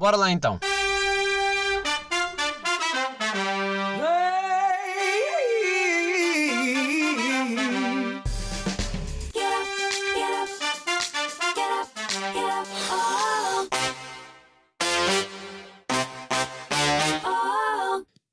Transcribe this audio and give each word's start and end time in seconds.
Bora 0.00 0.16
lá 0.16 0.32
então. 0.32 0.58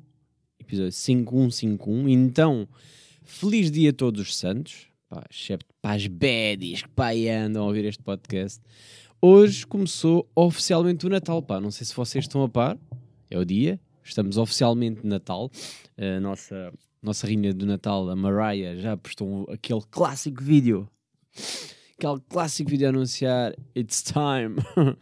episódio 0.60 0.92
5151. 0.92 2.10
Então, 2.10 2.68
feliz 3.26 3.72
dia 3.72 3.90
a 3.90 3.94
todos 3.94 4.22
os 4.22 4.38
santos, 4.38 4.88
pá, 5.10 5.24
excepto 5.30 5.74
para 5.82 5.96
as 5.96 6.08
baddies 6.08 6.84
que 6.84 6.90
pá, 6.90 7.12
andam 7.12 7.64
a 7.64 7.68
ouvir 7.68 7.86
este 7.86 8.02
podcast. 8.02 8.62
Hoje 9.22 9.66
começou 9.66 10.30
oficialmente 10.36 11.06
o 11.06 11.10
Natal, 11.10 11.42
pá, 11.42 11.60
não 11.60 11.72
sei 11.72 11.86
se 11.86 11.96
vocês 11.96 12.26
estão 12.26 12.44
a 12.44 12.50
par, 12.50 12.78
é 13.30 13.38
o 13.38 13.44
dia, 13.46 13.80
estamos 14.04 14.38
oficialmente 14.38 15.02
de 15.02 15.08
Natal. 15.08 15.52
A 15.98 16.20
nossa, 16.20 16.74
nossa 17.02 17.28
rainha 17.28 17.54
do 17.54 17.66
Natal, 17.66 18.10
a 18.10 18.16
Mariah, 18.16 18.78
já 18.80 18.96
postou 18.96 19.48
aquele 19.52 19.82
clássico 19.90 20.44
vídeo 20.44 20.90
aquele 21.98 22.20
clássico 22.30 22.70
vídeo 22.70 22.88
a 22.88 22.90
anunciar 22.90 23.56
It's 23.76 24.04
time. 24.04 24.58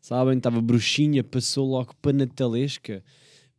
Sabem? 0.00 0.38
Estava 0.38 0.60
bruxinha, 0.60 1.22
passou 1.22 1.68
logo 1.68 1.94
para 2.00 2.12
Natalesca. 2.12 3.02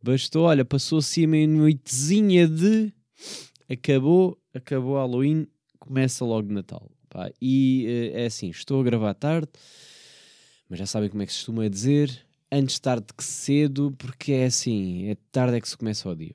Bastou, 0.02 0.44
olha, 0.44 0.64
passou 0.64 0.98
assim 0.98 1.24
a 1.24 1.28
meia-noitezinha 1.28 2.48
de. 2.48 2.92
Acabou, 3.70 4.38
acabou 4.52 4.96
Halloween, 4.96 5.46
começa 5.78 6.24
logo 6.24 6.52
Natal. 6.52 6.90
Pá. 7.08 7.30
E 7.40 8.12
uh, 8.14 8.18
é 8.18 8.26
assim, 8.26 8.50
estou 8.50 8.80
a 8.80 8.84
gravar 8.84 9.14
tarde, 9.14 9.48
mas 10.68 10.78
já 10.78 10.86
sabem 10.86 11.08
como 11.08 11.22
é 11.22 11.26
que 11.26 11.32
se 11.32 11.38
costuma 11.38 11.68
dizer. 11.68 12.26
Antes 12.52 12.78
tarde 12.80 13.06
que 13.16 13.22
cedo, 13.22 13.94
porque 13.96 14.32
é 14.32 14.46
assim, 14.46 15.08
é 15.08 15.16
tarde 15.30 15.56
é 15.56 15.60
que 15.60 15.68
se 15.68 15.76
começa 15.76 16.08
o 16.08 16.14
dia. 16.16 16.34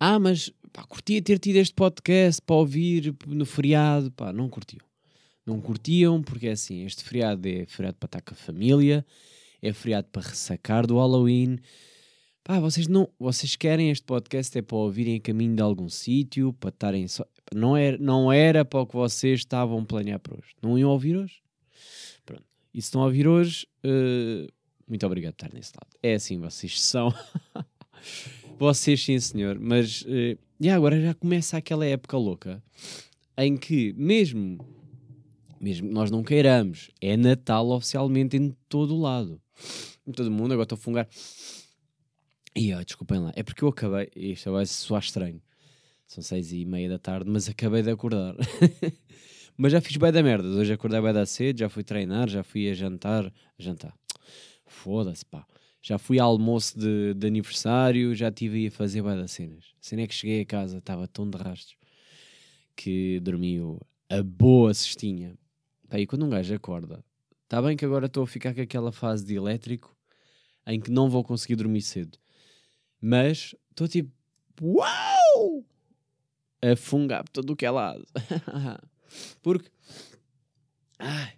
Ah, 0.00 0.18
mas 0.18 0.50
pá, 0.72 0.84
curtia 0.84 1.20
ter 1.20 1.38
tido 1.38 1.56
este 1.56 1.74
podcast 1.74 2.40
para 2.40 2.56
ouvir 2.56 3.14
no 3.26 3.44
feriado. 3.44 4.10
Pá, 4.12 4.32
não 4.32 4.48
curtiu 4.48 4.80
não 5.44 5.60
curtiam, 5.60 6.22
porque 6.22 6.48
é 6.48 6.52
assim, 6.52 6.84
este 6.84 7.04
feriado 7.04 7.46
é 7.46 7.66
feriado 7.66 7.96
para 7.98 8.06
estar 8.06 8.20
com 8.22 8.34
a 8.34 8.36
família, 8.36 9.04
é 9.60 9.72
feriado 9.72 10.08
para 10.10 10.22
ressacar 10.22 10.86
do 10.86 10.96
Halloween. 10.96 11.58
Pá, 12.44 12.58
vocês 12.58 12.88
não, 12.88 13.08
vocês 13.20 13.54
querem 13.54 13.90
este 13.90 14.04
podcast 14.04 14.58
é 14.58 14.62
para 14.62 14.76
ouvirem 14.76 15.14
a 15.14 15.20
caminho 15.20 15.54
de 15.54 15.62
algum 15.62 15.88
sítio, 15.88 16.52
para 16.54 16.70
estarem 16.70 17.06
só. 17.06 17.24
Não 17.54 17.76
era, 17.76 17.96
não 17.98 18.32
era 18.32 18.64
para 18.64 18.80
o 18.80 18.86
que 18.86 18.96
vocês 18.96 19.40
estavam 19.40 19.78
a 19.78 19.84
planear 19.84 20.18
para 20.18 20.34
hoje. 20.34 20.52
Não 20.60 20.76
iam 20.76 20.90
ouvir 20.90 21.16
hoje? 21.16 21.40
Pronto. 22.26 22.42
E 22.74 22.82
se 22.82 22.88
estão 22.88 23.00
a 23.00 23.04
ouvir 23.04 23.28
hoje, 23.28 23.64
uh, 23.84 24.52
muito 24.88 25.06
obrigado 25.06 25.34
por 25.34 25.44
estar 25.44 25.56
nesse 25.56 25.70
lado. 25.70 25.96
É 26.02 26.14
assim, 26.14 26.36
vocês 26.40 26.80
são. 26.80 27.14
vocês, 28.58 29.04
sim, 29.04 29.20
senhor. 29.20 29.56
Mas, 29.60 30.02
uh, 30.02 30.36
e 30.58 30.68
agora 30.68 31.00
já 31.00 31.14
começa 31.14 31.56
aquela 31.56 31.86
época 31.86 32.16
louca 32.16 32.60
em 33.38 33.56
que, 33.56 33.92
mesmo 33.96 34.58
mesmo 35.60 35.86
que 35.86 35.94
nós 35.94 36.10
não 36.10 36.24
queiramos, 36.24 36.90
é 37.00 37.16
Natal 37.16 37.70
oficialmente 37.70 38.36
em 38.36 38.52
todo 38.68 38.96
o 38.96 39.00
lado. 39.00 39.40
Em 40.04 40.10
todo 40.10 40.26
o 40.26 40.30
mundo, 40.32 40.54
agora 40.54 40.64
estou 40.64 40.74
a 40.74 40.80
fungar. 40.80 41.08
E 42.54 42.74
ó, 42.74 42.82
desculpem 42.82 43.18
lá, 43.18 43.32
é 43.34 43.42
porque 43.42 43.64
eu 43.64 43.68
acabei, 43.68 44.10
isto 44.14 44.52
vai 44.52 44.66
soar 44.66 45.02
estranho, 45.02 45.40
são 46.06 46.22
seis 46.22 46.52
e 46.52 46.66
meia 46.66 46.88
da 46.88 46.98
tarde, 46.98 47.30
mas 47.30 47.48
acabei 47.48 47.82
de 47.82 47.90
acordar. 47.90 48.34
mas 49.56 49.72
já 49.72 49.80
fiz 49.80 49.96
bem 49.96 50.12
da 50.12 50.22
merda, 50.22 50.46
hoje 50.48 50.72
acordei 50.72 51.00
bem 51.00 51.14
da 51.14 51.24
cedo, 51.24 51.60
já 51.60 51.68
fui 51.70 51.82
treinar, 51.82 52.28
já 52.28 52.42
fui 52.42 52.68
a 52.68 52.74
jantar, 52.74 53.26
a 53.26 53.62
jantar, 53.62 53.96
foda-se 54.66 55.24
pá. 55.24 55.46
Já 55.84 55.98
fui 55.98 56.20
ao 56.20 56.30
almoço 56.30 56.78
de, 56.78 57.12
de 57.14 57.26
aniversário, 57.26 58.14
já 58.14 58.28
estive 58.28 58.68
a 58.68 58.70
fazer 58.70 59.02
bem 59.02 59.16
das 59.16 59.32
cenas. 59.32 59.64
A 59.80 59.84
cena 59.84 60.02
é 60.02 60.06
que 60.06 60.14
cheguei 60.14 60.42
a 60.42 60.46
casa, 60.46 60.78
estava 60.78 61.08
tão 61.08 61.28
de 61.28 61.36
rastros 61.36 61.76
que 62.76 63.18
dormi 63.20 63.58
a 64.08 64.22
boa 64.22 64.72
cestinha. 64.72 65.36
Pá, 65.88 65.98
e 65.98 66.06
quando 66.06 66.24
um 66.24 66.30
gajo 66.30 66.54
acorda, 66.54 67.04
está 67.42 67.60
bem 67.60 67.76
que 67.76 67.84
agora 67.84 68.06
estou 68.06 68.22
a 68.22 68.26
ficar 68.26 68.54
com 68.54 68.60
aquela 68.60 68.92
fase 68.92 69.24
de 69.24 69.34
elétrico 69.34 69.96
em 70.66 70.80
que 70.80 70.90
não 70.90 71.10
vou 71.10 71.24
conseguir 71.24 71.56
dormir 71.56 71.82
cedo. 71.82 72.16
Mas 73.02 73.54
estou 73.70 73.88
tipo, 73.88 74.12
uau! 74.62 75.64
A 76.62 76.76
fungar 76.76 77.24
por 77.24 77.30
todo 77.30 77.50
o 77.50 77.56
que 77.56 77.66
é 77.66 77.70
lado. 77.70 78.06
porque. 79.42 79.68
Ai. 80.98 81.32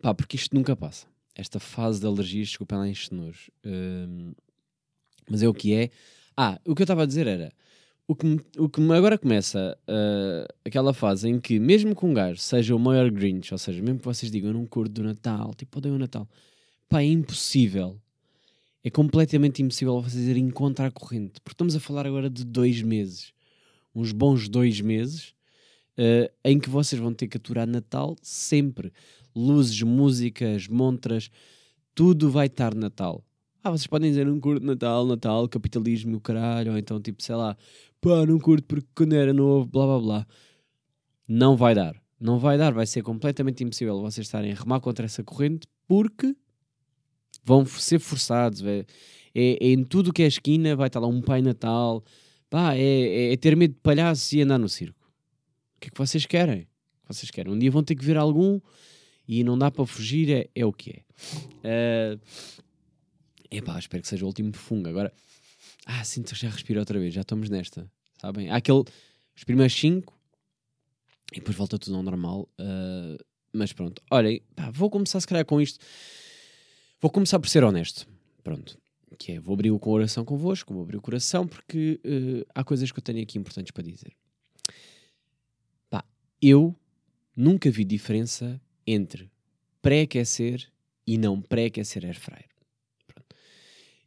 Pá, 0.00 0.14
porque 0.14 0.36
isto 0.36 0.54
nunca 0.54 0.76
passa. 0.76 1.08
Esta 1.34 1.58
fase 1.58 1.98
de 1.98 2.06
alergias, 2.06 2.48
desculpa 2.48 2.76
lá, 2.76 2.88
enche 2.88 3.12
nojo. 3.12 3.50
Hum, 3.66 4.32
mas 5.28 5.42
é 5.42 5.48
o 5.48 5.54
que 5.54 5.74
é. 5.74 5.90
Ah, 6.36 6.60
o 6.64 6.74
que 6.74 6.82
eu 6.82 6.84
estava 6.84 7.02
a 7.02 7.06
dizer 7.06 7.26
era 7.26 7.52
o 8.06 8.14
que, 8.14 8.26
o 8.58 8.68
que 8.68 8.80
agora 8.92 9.18
começa 9.18 9.76
uh, 9.88 10.54
aquela 10.64 10.92
fase 10.92 11.28
em 11.28 11.40
que, 11.40 11.58
mesmo 11.58 11.96
que 11.96 12.04
um 12.04 12.12
gajo 12.12 12.38
seja 12.40 12.76
o 12.76 12.78
maior 12.78 13.10
Grinch, 13.10 13.52
ou 13.52 13.58
seja, 13.58 13.82
mesmo 13.82 13.98
que 13.98 14.04
vocês 14.04 14.30
digam 14.30 14.50
eu 14.50 14.54
não 14.54 14.66
curto 14.66 14.92
do 14.92 15.02
Natal, 15.02 15.54
tipo, 15.54 15.78
odeio 15.78 15.94
o 15.94 15.98
Natal, 15.98 16.28
pá, 16.88 17.00
é 17.00 17.06
impossível. 17.06 17.98
É 18.86 18.90
completamente 18.90 19.62
impossível 19.62 19.98
vocês 20.02 20.28
irem 20.28 20.50
contra 20.50 20.88
a 20.88 20.90
corrente, 20.90 21.40
porque 21.40 21.54
estamos 21.54 21.74
a 21.74 21.80
falar 21.80 22.06
agora 22.06 22.28
de 22.28 22.44
dois 22.44 22.82
meses, 22.82 23.32
uns 23.94 24.12
bons 24.12 24.46
dois 24.46 24.78
meses, 24.82 25.34
uh, 25.98 26.30
em 26.44 26.58
que 26.58 26.68
vocês 26.68 27.00
vão 27.00 27.14
ter 27.14 27.26
que 27.26 27.38
aturar 27.38 27.66
Natal 27.66 28.14
sempre. 28.20 28.92
Luzes, 29.34 29.80
músicas, 29.80 30.68
montras, 30.68 31.30
tudo 31.94 32.30
vai 32.30 32.46
estar 32.46 32.74
Natal. 32.74 33.24
Ah, 33.62 33.70
vocês 33.70 33.86
podem 33.86 34.10
dizer 34.10 34.26
não 34.26 34.38
curto 34.38 34.64
Natal, 34.64 35.06
Natal, 35.06 35.48
capitalismo, 35.48 36.20
caralho, 36.20 36.72
ou 36.72 36.78
então 36.78 37.00
tipo, 37.00 37.22
sei 37.22 37.36
lá, 37.36 37.56
pá, 38.02 38.26
não 38.26 38.38
curto 38.38 38.64
porque 38.66 38.86
quando 38.94 39.14
era 39.14 39.32
novo, 39.32 39.66
blá 39.66 39.86
blá 39.86 39.98
blá. 39.98 40.26
Não 41.26 41.56
vai 41.56 41.74
dar. 41.74 41.96
Não 42.20 42.38
vai 42.38 42.58
dar, 42.58 42.74
vai 42.74 42.86
ser 42.86 43.02
completamente 43.02 43.64
impossível 43.64 43.98
vocês 44.02 44.26
estarem 44.26 44.52
a 44.52 44.54
remar 44.54 44.80
contra 44.80 45.06
essa 45.06 45.24
corrente 45.24 45.66
porque 45.88 46.36
vão 47.44 47.64
ser 47.66 47.98
forçados. 47.98 48.62
É, 48.64 48.84
é, 49.34 49.68
em 49.68 49.84
tudo 49.84 50.12
que 50.12 50.22
é 50.22 50.26
esquina, 50.26 50.74
vai 50.74 50.86
estar 50.86 51.00
lá 51.00 51.06
um 51.06 51.20
Pai 51.20 51.42
Natal, 51.42 52.02
pá, 52.48 52.74
é, 52.74 52.80
é, 52.80 53.32
é 53.32 53.36
ter 53.36 53.56
medo 53.56 53.74
de 53.74 53.80
palhaços 53.80 54.32
e 54.32 54.40
andar 54.42 54.58
no 54.58 54.68
circo. 54.68 55.12
O 55.76 55.80
que 55.80 55.88
é 55.88 55.90
que 55.90 55.98
vocês 55.98 56.24
querem? 56.24 56.68
Vocês 57.06 57.30
querem? 57.30 57.52
Um 57.52 57.58
dia 57.58 57.70
vão 57.70 57.82
ter 57.82 57.94
que 57.94 58.04
ver 58.04 58.16
algum 58.16 58.60
e 59.26 59.42
não 59.42 59.58
dá 59.58 59.70
para 59.70 59.84
fugir, 59.86 60.30
é, 60.30 60.48
é 60.54 60.64
o 60.64 60.72
que 60.72 60.90
é. 60.90 62.16
Uh, 62.16 62.20
epá, 63.50 63.78
espero 63.78 64.02
que 64.02 64.08
seja 64.08 64.24
o 64.24 64.28
último 64.28 64.52
fungo. 64.54 64.88
Agora, 64.88 65.12
ah, 65.86 66.04
sinto 66.04 66.32
que 66.32 66.40
já 66.40 66.48
respiro 66.48 66.80
outra 66.80 66.98
vez, 66.98 67.12
já 67.12 67.22
estamos 67.22 67.50
nesta, 67.50 67.90
sabem? 68.20 68.50
Há 68.50 68.56
aquele, 68.56 68.84
os 69.36 69.44
primeiros 69.44 69.74
5 69.74 70.12
e 71.32 71.36
depois 71.36 71.56
volta 71.56 71.78
tudo 71.78 71.96
ao 71.96 72.02
normal. 72.02 72.48
Uh, 72.58 73.22
mas 73.52 73.72
pronto, 73.72 74.02
olhem, 74.10 74.42
pá, 74.54 74.70
vou 74.70 74.90
começar 74.90 75.20
se 75.20 75.26
calhar 75.26 75.44
com 75.44 75.60
isto. 75.60 75.84
Vou 77.00 77.10
começar 77.10 77.38
por 77.38 77.48
ser 77.48 77.64
honesto. 77.64 78.06
Pronto. 78.42 78.78
Que 79.18 79.32
é, 79.32 79.40
vou 79.40 79.54
abrir 79.54 79.70
o 79.70 79.78
coração 79.78 80.24
convosco, 80.24 80.74
vou 80.74 80.82
abrir 80.82 80.96
o 80.96 81.02
coração 81.02 81.46
porque 81.46 82.00
uh, 82.04 82.46
há 82.54 82.64
coisas 82.64 82.90
que 82.90 82.98
eu 82.98 83.02
tenho 83.02 83.22
aqui 83.22 83.38
importantes 83.38 83.70
para 83.70 83.84
dizer. 83.84 84.12
Pá, 85.88 86.04
eu 86.42 86.74
nunca 87.36 87.70
vi 87.70 87.84
diferença 87.84 88.60
entre 88.86 89.30
pré-aquecer 89.80 90.68
e 91.06 91.16
não 91.16 91.40
pré-aquecer 91.40 92.04
air 92.04 92.18
fryer. 92.18 92.48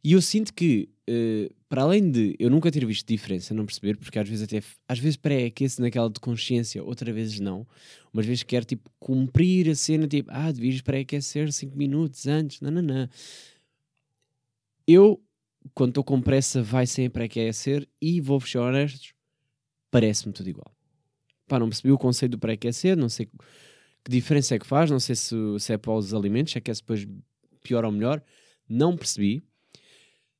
E 0.04 0.12
eu 0.12 0.20
sinto 0.20 0.52
que 0.52 0.88
uh, 1.08 1.54
para 1.68 1.82
além 1.82 2.10
de 2.10 2.36
eu 2.38 2.50
nunca 2.50 2.70
ter 2.70 2.84
visto 2.84 3.06
diferença, 3.06 3.54
não 3.54 3.64
perceber, 3.64 3.96
porque 3.96 4.18
às 4.18 4.28
vezes 4.28 4.44
até 4.44 4.62
às 4.86 4.98
vezes 4.98 5.16
pré-aquece 5.16 5.80
naquela 5.80 6.10
de 6.10 6.20
consciência, 6.20 6.82
outras 6.82 7.14
vezes 7.14 7.40
não. 7.40 7.66
Umas 8.12 8.26
vezes 8.26 8.42
quer 8.42 8.64
tipo 8.64 8.90
cumprir 8.98 9.68
a 9.70 9.74
cena, 9.74 10.06
tipo, 10.06 10.30
ah, 10.32 10.52
devias 10.52 10.80
pré-aquecer 10.80 11.52
5 11.52 11.76
minutos 11.76 12.26
antes, 12.26 12.60
não, 12.60 12.70
não, 12.70 12.82
não. 12.82 13.08
Eu, 14.86 15.22
quando 15.74 15.90
estou 15.90 16.04
com 16.04 16.20
pressa, 16.20 16.62
vai 16.62 16.86
sem 16.86 17.10
pré-aquecer 17.10 17.86
e 18.00 18.20
vou 18.20 18.40
fechar 18.40 18.62
honestos, 18.62 19.12
parece-me 19.90 20.32
tudo 20.32 20.48
igual. 20.48 20.74
Pá, 21.46 21.58
não 21.58 21.68
percebi 21.68 21.92
o 21.92 21.98
conceito 21.98 22.32
do 22.32 22.38
pré-aquecer, 22.38 22.96
não 22.96 23.08
sei 23.08 23.26
que 23.26 23.32
diferença 24.10 24.54
é 24.54 24.58
que 24.58 24.66
faz, 24.66 24.90
não 24.90 25.00
sei 25.00 25.14
se, 25.14 25.34
se 25.58 25.72
é 25.72 25.78
para 25.78 25.92
os 25.92 26.14
alimentos, 26.14 26.52
se 26.52 26.58
aquece 26.58 26.80
depois 26.80 27.06
pior 27.62 27.84
ou 27.84 27.92
melhor, 27.92 28.22
não 28.68 28.96
percebi. 28.96 29.42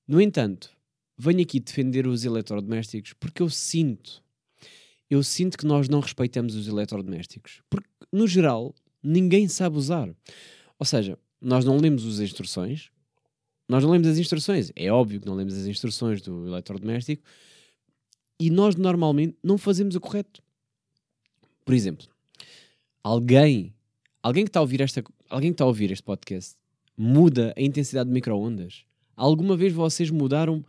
No 0.08 0.20
entanto, 0.22 0.70
venho 1.19 1.43
aqui 1.43 1.60
defender 1.60 2.06
os 2.06 2.25
eletrodomésticos 2.25 3.12
porque 3.12 3.43
eu 3.43 3.50
sinto, 3.50 4.22
eu 5.10 5.22
sinto 5.22 5.58
que 5.58 5.66
nós 5.66 5.88
não 5.88 6.00
respeitamos 6.00 6.55
os 6.55 6.66
eletrodomésticos. 6.66 7.60
Porque, 7.69 7.88
no 8.10 8.26
geral, 8.26 8.75
ninguém 9.02 9.46
sabe 9.49 9.76
usar. 9.76 10.08
Ou 10.78 10.87
seja, 10.87 11.19
nós 11.40 11.64
não 11.64 11.76
lemos 11.76 12.06
as 12.06 12.20
instruções, 12.20 12.90
nós 13.69 13.84
não 13.84 13.90
lemos 13.90 14.08
as 14.08 14.16
instruções. 14.19 14.72
É 14.75 14.90
óbvio 14.90 15.20
que 15.20 15.26
não 15.26 15.34
lemos 15.34 15.55
as 15.55 15.66
instruções 15.66 16.22
do 16.22 16.46
eletrodoméstico. 16.46 17.22
e 18.40 18.50
nós 18.50 18.76
normalmente 18.76 19.37
não 19.43 19.58
fazemos 19.58 19.94
o 19.96 20.00
correto. 20.00 20.40
Por 21.64 21.75
exemplo, 21.75 22.06
alguém, 23.02 23.75
alguém 24.22 24.44
que 24.44 24.50
está 24.50 24.60
a 24.60 24.62
ouvir 24.62 24.81
esta, 24.81 25.02
alguém 25.28 25.50
que 25.50 25.55
está 25.55 25.64
a 25.64 25.66
ouvir 25.66 25.90
este 25.90 26.05
podcast 26.05 26.56
muda 26.96 27.52
a 27.56 27.60
intensidade 27.60 28.08
de 28.08 28.14
microondas? 28.14 28.84
Alguma 29.19 29.56
vez 29.56 29.73
vocês 29.73 30.11
mudaram 30.11 30.65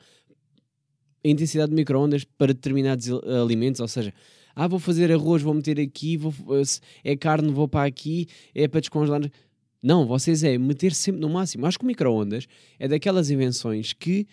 a 1.24 1.28
intensidade 1.28 1.70
de 1.70 1.76
microondas 1.76 2.24
para 2.24 2.52
determinados 2.54 3.08
alimentos? 3.42 3.80
Ou 3.80 3.88
seja, 3.88 4.12
ah, 4.56 4.68
vou 4.68 4.80
fazer 4.80 5.12
arroz, 5.12 5.44
vou 5.44 5.54
meter 5.54 5.80
aqui, 5.80 6.18
vou, 6.18 6.34
é 7.04 7.16
carne, 7.16 7.52
vou 7.52 7.68
para 7.68 7.86
aqui, 7.86 8.28
é 8.56 8.68
para 8.68 8.80
descongelar. 8.80 9.22
Não, 9.82 10.08
vocês 10.08 10.44
é 10.44 10.58
meter 10.58 10.94
sempre 10.94 11.22
no 11.22 11.30
máximo. 11.30 11.68
Acho 11.68 11.78
que 11.78 11.86
o 11.86 11.88
microondas 11.88 12.48
é 12.80 12.88
daquelas 12.88 13.30
invenções 13.30 13.94
que, 13.94 14.26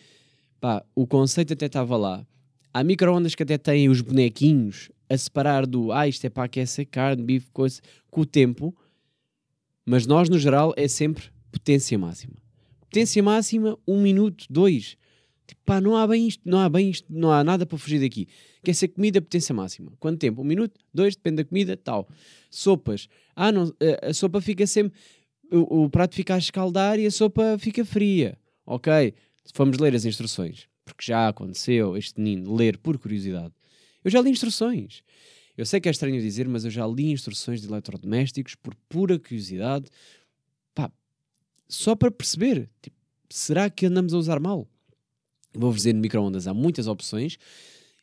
pá, 0.58 0.82
o 0.94 1.06
conceito 1.06 1.52
até 1.52 1.66
estava 1.66 1.96
lá. 1.98 2.26
Há 2.72 2.82
microondas 2.82 3.34
que 3.34 3.42
até 3.42 3.58
têm 3.58 3.90
os 3.90 4.00
bonequinhos 4.00 4.90
a 5.10 5.16
separar 5.16 5.66
do, 5.66 5.92
ah, 5.92 6.08
isto 6.08 6.24
é 6.24 6.30
para 6.30 6.44
aquecer 6.44 6.86
carne, 6.86 7.22
bife, 7.22 7.50
coisa, 7.52 7.80
com 8.10 8.22
o 8.22 8.26
tempo. 8.26 8.74
Mas 9.84 10.06
nós, 10.06 10.28
no 10.30 10.38
geral, 10.38 10.72
é 10.76 10.88
sempre 10.88 11.24
potência 11.52 11.96
máxima. 11.98 12.45
Potência 12.96 13.22
máxima, 13.22 13.78
um 13.86 14.00
minuto, 14.00 14.46
dois. 14.48 14.96
Tipo, 15.46 15.60
pá, 15.66 15.82
não 15.82 15.94
há 15.98 16.06
bem 16.06 16.26
isto, 16.26 16.40
não 16.46 16.58
há 16.58 16.66
bem 16.66 16.88
isto, 16.88 17.06
não 17.10 17.30
há 17.30 17.44
nada 17.44 17.66
para 17.66 17.76
fugir 17.76 18.00
daqui. 18.00 18.26
Quer 18.64 18.72
ser 18.72 18.88
comida, 18.88 19.20
potência 19.20 19.54
máxima. 19.54 19.92
Quanto 20.00 20.18
tempo? 20.18 20.40
Um 20.40 20.44
minuto? 20.46 20.80
Dois? 20.94 21.14
Depende 21.14 21.36
da 21.36 21.44
comida, 21.44 21.76
tal. 21.76 22.08
Sopas. 22.48 23.06
Ah, 23.34 23.52
não, 23.52 23.64
a, 24.02 24.08
a 24.08 24.14
sopa 24.14 24.40
fica 24.40 24.66
sempre... 24.66 24.98
O, 25.52 25.82
o, 25.82 25.90
prato 25.90 26.14
fica 26.14 26.36
a 26.36 26.38
escaldar 26.38 26.98
e 26.98 27.04
a 27.04 27.10
sopa 27.10 27.58
fica 27.58 27.84
fria. 27.84 28.38
Ok, 28.64 29.12
vamos 29.54 29.76
ler 29.76 29.94
as 29.94 30.06
instruções. 30.06 30.66
Porque 30.82 31.04
já 31.04 31.28
aconteceu 31.28 31.98
este 31.98 32.18
menino 32.18 32.56
ler 32.56 32.78
por 32.78 32.96
curiosidade. 32.96 33.52
Eu 34.02 34.10
já 34.10 34.22
li 34.22 34.30
instruções. 34.30 35.02
Eu 35.54 35.66
sei 35.66 35.82
que 35.82 35.88
é 35.88 35.90
estranho 35.90 36.18
dizer, 36.18 36.48
mas 36.48 36.64
eu 36.64 36.70
já 36.70 36.86
li 36.86 37.10
instruções 37.10 37.60
de 37.60 37.68
eletrodomésticos 37.68 38.54
por 38.54 38.74
pura 38.88 39.18
curiosidade. 39.18 39.84
Só 41.68 41.94
para 41.94 42.10
perceber. 42.10 42.68
Tipo, 42.80 42.96
será 43.28 43.68
que 43.68 43.86
andamos 43.86 44.14
a 44.14 44.18
usar 44.18 44.40
mal? 44.40 44.68
Vou-vos 45.54 45.78
dizer, 45.78 45.94
no 45.94 46.00
micro-ondas 46.00 46.46
há 46.46 46.54
muitas 46.54 46.86
opções 46.86 47.38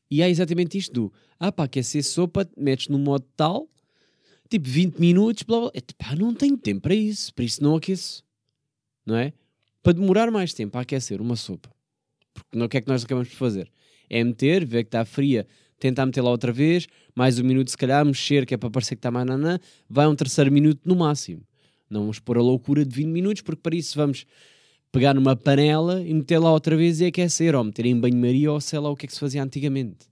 e 0.10 0.21
há 0.21 0.30
exatamente 0.30 0.77
isto 0.77 0.94
do, 0.94 1.13
ah 1.39 1.51
pá, 1.51 1.63
aquecer 1.63 2.04
sopa, 2.04 2.48
metes 2.57 2.88
no 2.88 3.00
modo 3.00 3.25
tal, 3.36 3.68
tipo 4.50 4.68
20 4.68 5.00
minutos, 5.00 5.44
blá 5.44 5.62
blá, 5.62 5.71
é, 5.74 5.81
pá, 5.98 6.15
não 6.15 6.33
tenho 6.33 6.57
tempo 6.57 6.81
para 6.81 6.95
isso, 6.95 7.33
por 7.33 7.44
isso 7.44 7.63
não 7.63 7.75
aqueço, 7.75 8.24
não 9.06 9.15
é? 9.15 9.33
Para 9.81 9.94
demorar 9.94 10.31
mais 10.31 10.54
tempo 10.54 10.77
a 10.77 10.81
aquecer 10.81 11.21
uma 11.21 11.36
sopa, 11.36 11.69
porque 12.33 12.60
o 12.60 12.69
que 12.69 12.77
é 12.77 12.81
que 12.81 12.88
nós 12.88 13.04
acabamos 13.04 13.30
de 13.30 13.36
fazer? 13.36 13.71
É 14.10 14.24
meter, 14.24 14.65
ver 14.65 14.83
que 14.83 14.89
está 14.89 15.06
fria, 15.06 15.48
tentar 15.80 16.06
meter 16.06 16.21
lá 16.21 16.30
outra 16.30 16.51
vez, 16.51 16.88
mais 17.15 17.39
um 17.39 17.44
minuto 17.44 17.71
se 17.71 17.77
calhar, 17.77 18.06
mexer, 18.06 18.45
que 18.45 18.54
é 18.54 18.57
para 18.57 18.69
parecer 18.69 18.95
que 18.95 19.00
está 19.00 19.12
mais 19.12 19.25
nanã, 19.25 19.60
vai 19.89 20.07
um 20.07 20.15
terceiro 20.15 20.51
minuto 20.51 20.81
no 20.86 20.95
máximo. 20.95 21.42
Não 21.89 22.01
vamos 22.01 22.19
pôr 22.19 22.38
a 22.38 22.41
loucura 22.41 22.85
de 22.85 22.95
20 22.95 23.07
minutos, 23.07 23.41
porque 23.41 23.62
para 23.62 23.75
isso 23.75 23.95
vamos 23.97 24.25
pegar 24.91 25.13
numa 25.13 25.35
panela 25.35 26.01
e 26.01 26.13
meter 26.13 26.39
lá 26.39 26.51
outra 26.51 26.75
vez 26.75 27.01
e 27.01 27.06
aquecer, 27.06 27.56
ou 27.56 27.63
meter 27.63 27.85
em 27.85 28.00
banho-maria, 28.00 28.51
ou 28.51 28.62
sei 28.62 28.80
lá 28.80 28.89
o 28.89 28.95
que 28.95 29.06
é 29.06 29.07
que 29.07 29.13
se 29.13 29.19
fazia 29.19 29.44
antigamente. 29.44 30.07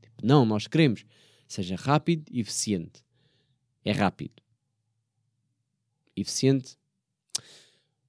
Tipo, 0.00 0.26
não, 0.26 0.44
nós 0.44 0.66
queremos 0.66 1.04
seja 1.48 1.76
rápido 1.76 2.24
e 2.30 2.40
eficiente. 2.40 3.02
É 3.84 3.92
rápido. 3.92 4.42
Eficiente. 6.14 6.76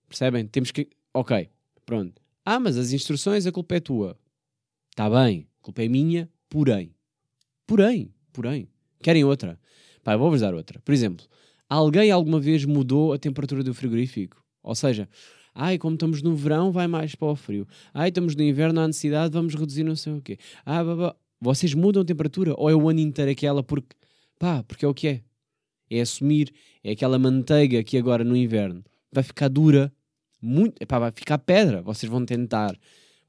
Percebem? 0.07 0.45
Temos 0.45 0.71
que. 0.71 0.89
Ok, 1.13 1.49
pronto. 1.85 2.21
Ah, 2.45 2.59
mas 2.59 2.77
as 2.77 2.91
instruções, 2.91 3.45
a 3.45 3.51
culpa 3.51 3.75
é 3.75 3.79
tua. 3.79 4.19
Está 4.89 5.09
bem, 5.09 5.47
a 5.59 5.63
culpa 5.63 5.83
é 5.83 5.87
minha, 5.87 6.29
porém. 6.49 6.93
Porém, 7.65 8.13
porém. 8.33 8.67
Querem 9.01 9.23
outra? 9.23 9.59
Pá, 10.03 10.17
vou-vos 10.17 10.41
dar 10.41 10.53
outra. 10.53 10.79
Por 10.81 10.93
exemplo, 10.93 11.25
alguém 11.69 12.11
alguma 12.11 12.39
vez 12.39 12.65
mudou 12.65 13.13
a 13.13 13.17
temperatura 13.17 13.63
do 13.63 13.73
frigorífico? 13.73 14.43
Ou 14.63 14.75
seja, 14.75 15.07
Ai, 15.53 15.77
como 15.77 15.95
estamos 15.95 16.21
no 16.21 16.35
verão, 16.35 16.71
vai 16.71 16.87
mais 16.87 17.15
para 17.15 17.27
o 17.27 17.35
frio. 17.35 17.67
Ai, 17.93 18.07
estamos 18.09 18.33
no 18.33 18.43
inverno, 18.43 18.79
há 18.79 18.87
necessidade, 18.87 19.33
vamos 19.33 19.55
reduzir 19.55 19.83
não 19.83 19.95
sei 19.95 20.13
o 20.13 20.21
quê. 20.21 20.37
Ah. 20.65 20.81
Vocês 21.41 21.73
mudam 21.73 22.01
a 22.01 22.05
temperatura 22.05 22.53
ou 22.57 22.69
é 22.69 22.75
o 22.75 22.89
ano 22.89 22.99
inteiro 22.99 23.31
aquela 23.31 23.63
porque, 23.63 23.95
pá, 24.37 24.63
porque 24.63 24.85
é 24.85 24.87
o 24.87 24.93
que 24.93 25.07
é. 25.07 25.21
É 25.89 26.01
assumir, 26.01 26.53
é 26.83 26.91
aquela 26.91 27.17
manteiga 27.17 27.83
que 27.83 27.97
agora 27.97 28.23
no 28.23 28.37
inverno 28.37 28.83
vai 29.11 29.23
ficar 29.23 29.47
dura, 29.47 29.91
muito, 30.41 30.81
epá, 30.81 30.99
vai 30.99 31.11
ficar 31.11 31.37
pedra. 31.39 31.81
Vocês 31.81 32.09
vão 32.09 32.25
tentar, 32.25 32.77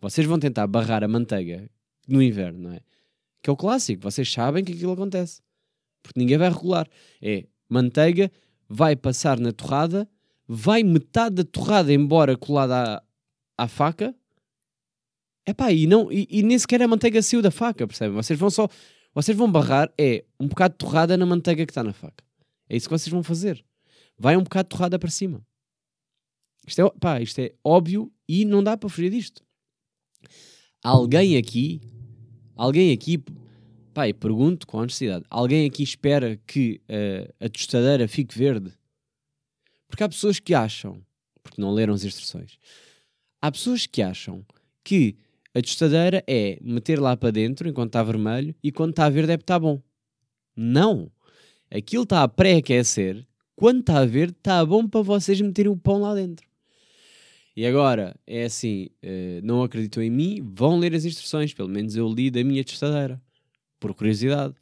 vocês 0.01 0.27
vão 0.27 0.39
tentar 0.39 0.67
barrar 0.67 1.03
a 1.03 1.09
manteiga 1.09 1.71
no 2.07 2.23
inverno, 2.23 2.61
não 2.61 2.73
é? 2.73 2.81
Que 3.43 3.49
é 3.49 3.53
o 3.53 3.57
clássico, 3.57 4.03
vocês 4.03 4.31
sabem 4.31 4.63
que 4.63 4.73
aquilo 4.73 4.93
acontece. 4.93 5.41
Porque 6.03 6.21
ninguém 6.21 6.37
vai 6.37 6.51
regular. 6.51 6.87
É 7.23 7.47
manteiga, 7.71 8.31
vai 8.69 8.95
passar 8.95 9.39
na 9.39 9.53
torrada, 9.53 10.09
vai 10.47 10.83
metade 10.83 11.37
da 11.37 11.45
torrada 11.45 11.93
embora 11.93 12.37
colada 12.37 13.03
à, 13.57 13.65
à 13.65 13.69
faca. 13.69 14.15
Epá, 15.47 15.73
e, 15.73 15.87
não, 15.87 16.13
e, 16.13 16.27
e 16.31 16.43
nem 16.43 16.59
sequer 16.59 16.83
a 16.83 16.89
manteiga 16.89 17.23
saiu 17.23 17.41
da 17.41 17.51
faca, 17.51 17.87
percebem? 17.87 18.15
Vocês 18.15 18.39
vão 18.39 18.51
só. 18.51 18.69
Vocês 19.15 19.37
vão 19.37 19.51
barrar 19.51 19.93
é 19.99 20.25
um 20.39 20.47
bocado 20.47 20.75
de 20.75 20.79
torrada 20.79 21.17
na 21.17 21.27
manteiga 21.27 21.65
que 21.65 21.71
está 21.73 21.83
na 21.83 21.93
faca. 21.93 22.23
É 22.69 22.77
isso 22.77 22.89
que 22.89 22.97
vocês 22.97 23.11
vão 23.11 23.23
fazer. 23.23 23.65
Vai 24.19 24.37
um 24.37 24.43
bocado 24.43 24.69
de 24.69 24.77
torrada 24.77 24.99
para 24.99 25.11
cima. 25.11 25.45
Isto 26.67 26.83
é, 26.83 26.91
pá, 27.01 27.21
isto 27.21 27.39
é 27.41 27.53
óbvio 27.65 28.13
e 28.29 28.45
não 28.45 28.63
dá 28.63 28.77
para 28.77 28.89
fugir 28.89 29.11
disto. 29.11 29.43
Alguém 30.83 31.37
aqui, 31.37 31.81
alguém 32.55 32.93
aqui, 32.93 33.23
e 34.07 34.13
pergunto 34.13 34.67
com 34.67 34.79
honestidade, 34.79 35.25
alguém 35.29 35.67
aqui 35.67 35.83
espera 35.83 36.39
que 36.47 36.81
uh, 36.89 37.45
a 37.45 37.49
tostadeira 37.49 38.07
fique 38.09 38.37
verde 38.37 38.73
porque 39.91 40.05
há 40.05 40.09
pessoas 40.09 40.39
que 40.39 40.55
acham, 40.55 41.03
porque 41.43 41.61
não 41.61 41.73
leram 41.73 41.93
as 41.93 42.05
instruções, 42.05 42.59
há 43.43 43.51
pessoas 43.51 43.87
que 43.87 44.01
acham 44.01 44.47
que 44.85 45.17
a 45.53 45.61
tostadeira 45.61 46.23
é 46.29 46.59
meter 46.63 47.01
lá 47.01 47.17
para 47.17 47.33
dentro 47.33 47.69
enquanto 47.69 47.89
está 47.89 48.03
vermelho 48.03 48.55
e 48.63 48.71
quando 48.71 48.91
está 48.91 49.09
verde 49.09 49.33
é 49.33 49.37
porque 49.37 49.45
está 49.45 49.59
bom. 49.59 49.83
Não! 50.57 51.11
Aquilo 51.69 52.05
está 52.05 52.23
a 52.23 52.29
pré-aquecer, 52.29 53.27
quando 53.57 53.81
está 53.81 54.05
verde 54.05 54.35
está 54.39 54.65
bom 54.65 54.87
para 54.89 55.03
vocês 55.03 55.41
meterem 55.41 55.73
o 55.73 55.77
pão 55.77 56.01
lá 56.01 56.15
dentro. 56.15 56.49
E 57.57 57.67
agora, 57.67 58.17
é 58.27 58.45
assim, 58.45 58.89
uh, 59.05 59.41
não 59.43 59.63
acreditam 59.63 60.03
em 60.03 60.11
mim, 60.11 60.41
vão 60.41 60.79
ler 60.79 60.95
as 60.95 61.05
instruções, 61.05 61.53
pelo 61.53 61.69
menos 61.69 61.97
eu 61.97 62.09
li 62.09 62.31
da 62.31 62.45
minha 62.45 62.65
tostadeira, 62.65 63.21
por 63.81 63.95
curiosidade, 63.95 64.55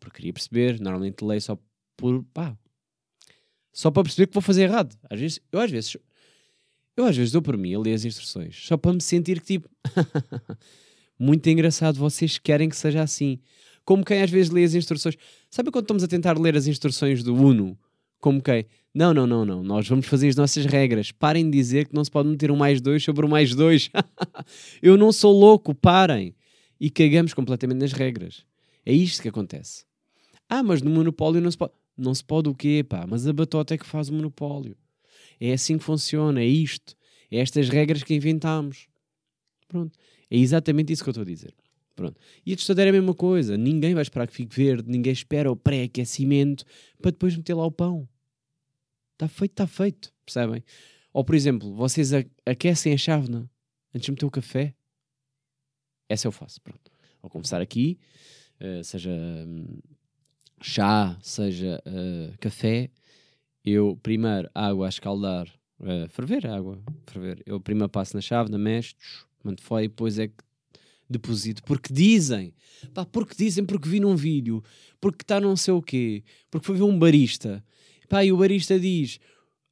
porque 0.00 0.16
queria 0.16 0.32
perceber, 0.32 0.80
normalmente 0.80 1.24
leio 1.24 1.40
só 1.40 1.58
por, 1.96 2.24
pá, 2.32 2.56
só 3.72 3.90
para 3.90 4.02
perceber 4.02 4.26
que 4.26 4.34
vou 4.34 4.42
fazer 4.42 4.64
errado. 4.64 4.96
Às 5.08 5.20
vezes, 5.20 5.40
eu 5.52 5.60
às 5.60 5.70
vezes, 5.70 5.96
eu 6.96 7.04
às 7.04 7.16
vezes 7.16 7.32
dou 7.32 7.42
por 7.42 7.56
mim 7.56 7.74
a 7.74 7.78
ler 7.78 7.94
as 7.94 8.04
instruções, 8.04 8.66
só 8.66 8.76
para 8.76 8.92
me 8.92 9.00
sentir 9.00 9.40
que 9.40 9.46
tipo, 9.46 9.70
muito 11.18 11.48
engraçado, 11.48 11.96
vocês 11.96 12.38
querem 12.38 12.68
que 12.68 12.76
seja 12.76 13.02
assim. 13.02 13.38
Como 13.84 14.04
quem 14.04 14.22
às 14.22 14.30
vezes 14.30 14.50
lê 14.50 14.64
as 14.64 14.74
instruções. 14.74 15.14
Sabe 15.50 15.70
quando 15.70 15.84
estamos 15.84 16.02
a 16.02 16.08
tentar 16.08 16.38
ler 16.38 16.56
as 16.56 16.66
instruções 16.66 17.22
do 17.22 17.34
Uno? 17.34 17.78
Como 18.18 18.40
quem? 18.40 18.64
Não, 18.94 19.12
não, 19.12 19.26
não, 19.26 19.44
não. 19.44 19.62
Nós 19.62 19.86
vamos 19.86 20.06
fazer 20.06 20.28
as 20.28 20.36
nossas 20.36 20.64
regras. 20.64 21.12
Parem 21.12 21.50
de 21.50 21.58
dizer 21.58 21.88
que 21.88 21.94
não 21.94 22.02
se 22.02 22.10
pode 22.10 22.28
meter 22.28 22.50
um 22.50 22.56
mais 22.56 22.80
dois 22.80 23.04
sobre 23.04 23.26
um 23.26 23.28
mais 23.28 23.54
dois. 23.54 23.90
eu 24.80 24.96
não 24.96 25.12
sou 25.12 25.38
louco, 25.38 25.74
parem. 25.74 26.34
E 26.80 26.88
cagamos 26.88 27.34
completamente 27.34 27.78
nas 27.78 27.92
regras. 27.92 28.46
É 28.84 28.92
isto 28.92 29.22
que 29.22 29.28
acontece. 29.28 29.84
Ah, 30.48 30.62
mas 30.62 30.82
no 30.82 30.90
monopólio 30.90 31.40
não 31.40 31.50
se 31.50 31.56
pode. 31.56 31.72
Não 31.96 32.14
se 32.14 32.24
pode 32.24 32.48
o 32.48 32.54
quê, 32.54 32.84
pá? 32.86 33.06
Mas 33.06 33.26
a 33.26 33.32
batota 33.32 33.74
é 33.74 33.78
que 33.78 33.86
faz 33.86 34.08
o 34.08 34.14
monopólio. 34.14 34.76
É 35.40 35.52
assim 35.52 35.78
que 35.78 35.84
funciona, 35.84 36.40
é 36.40 36.46
isto. 36.46 36.96
É 37.30 37.38
estas 37.38 37.68
regras 37.68 38.02
que 38.02 38.14
inventámos. 38.14 38.88
Pronto. 39.68 39.96
É 40.30 40.36
exatamente 40.36 40.92
isso 40.92 41.04
que 41.04 41.08
eu 41.08 41.12
estou 41.12 41.22
a 41.22 41.26
dizer. 41.26 41.54
Pronto. 41.94 42.20
E 42.44 42.52
a 42.52 42.56
tostadeira 42.56 42.88
é 42.88 42.90
a 42.90 42.92
mesma 42.92 43.14
coisa. 43.14 43.56
Ninguém 43.56 43.94
vai 43.94 44.02
esperar 44.02 44.26
que 44.26 44.34
fique 44.34 44.54
verde, 44.54 44.90
ninguém 44.90 45.12
espera 45.12 45.50
o 45.50 45.56
pré-aquecimento 45.56 46.64
para 47.00 47.12
depois 47.12 47.36
meter 47.36 47.54
lá 47.54 47.64
o 47.64 47.70
pão. 47.70 48.08
Está 49.12 49.28
feito, 49.28 49.52
está 49.52 49.66
feito. 49.66 50.12
Percebem? 50.24 50.64
Ou, 51.12 51.24
por 51.24 51.36
exemplo, 51.36 51.72
vocês 51.74 52.10
aquecem 52.44 52.92
a 52.92 52.98
chávena 52.98 53.48
antes 53.94 54.06
de 54.06 54.10
meter 54.10 54.26
o 54.26 54.30
café. 54.30 54.74
Essa 56.08 56.26
eu 56.26 56.32
faço. 56.32 56.60
Pronto. 56.60 56.90
Vou 57.22 57.30
começar 57.30 57.62
aqui, 57.62 57.98
seja 58.82 59.10
hum, 59.10 59.78
chá, 60.60 61.16
seja 61.22 61.82
uh, 61.86 62.34
café, 62.38 62.90
eu 63.64 63.98
primeiro 64.02 64.48
água 64.54 64.86
a 64.86 64.88
escaldar, 64.88 65.48
uh, 65.80 66.08
ferver 66.08 66.46
a 66.46 66.56
água, 66.56 66.78
ferver. 67.06 67.42
Eu 67.46 67.60
primeiro 67.60 67.90
passo 67.90 68.16
na 68.16 68.20
chave, 68.20 68.50
na 68.50 68.58
mexe, 68.58 68.94
mando 69.42 69.62
fora 69.62 69.84
e 69.84 69.88
depois 69.88 70.18
é 70.18 70.28
que 70.28 70.34
deposito. 71.08 71.62
Porque 71.64 71.92
dizem, 71.92 72.54
pá, 72.92 73.04
porque 73.04 73.34
dizem, 73.36 73.64
porque 73.64 73.88
vi 73.88 74.00
num 74.00 74.16
vídeo, 74.16 74.62
porque 75.00 75.22
está 75.22 75.40
não 75.40 75.56
sei 75.56 75.74
o 75.74 75.82
quê, 75.82 76.22
porque 76.50 76.66
foi 76.66 76.76
ver 76.76 76.84
um 76.84 76.98
barista. 76.98 77.64
Pá, 78.08 78.24
e 78.24 78.32
o 78.32 78.36
barista 78.36 78.78
diz, 78.78 79.18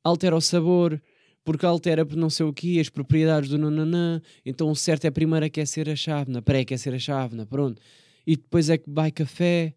altera 0.05 0.37
o 0.37 0.41
sabor, 0.41 1.01
porque 1.45 1.67
altera 1.67 2.05
não 2.05 2.31
sei 2.31 2.47
o 2.47 2.53
quê, 2.53 2.79
as 2.81 2.89
propriedades 2.89 3.51
do 3.51 3.59
nananã, 3.59 4.21
então 4.45 4.71
o 4.71 4.77
certo 4.77 5.07
é 5.07 5.11
primeiro 5.11 5.47
aquecer 5.47 5.89
a 5.89 5.97
chávena, 5.97 6.41
pré-aquecer 6.41 6.95
a 6.95 6.99
chávena, 6.99 7.47
pronto. 7.47 7.81
E 8.27 8.37
depois 8.37 8.71
é 8.71 8.79
que 8.79 8.91
vai 8.91 9.11
café. 9.11 9.75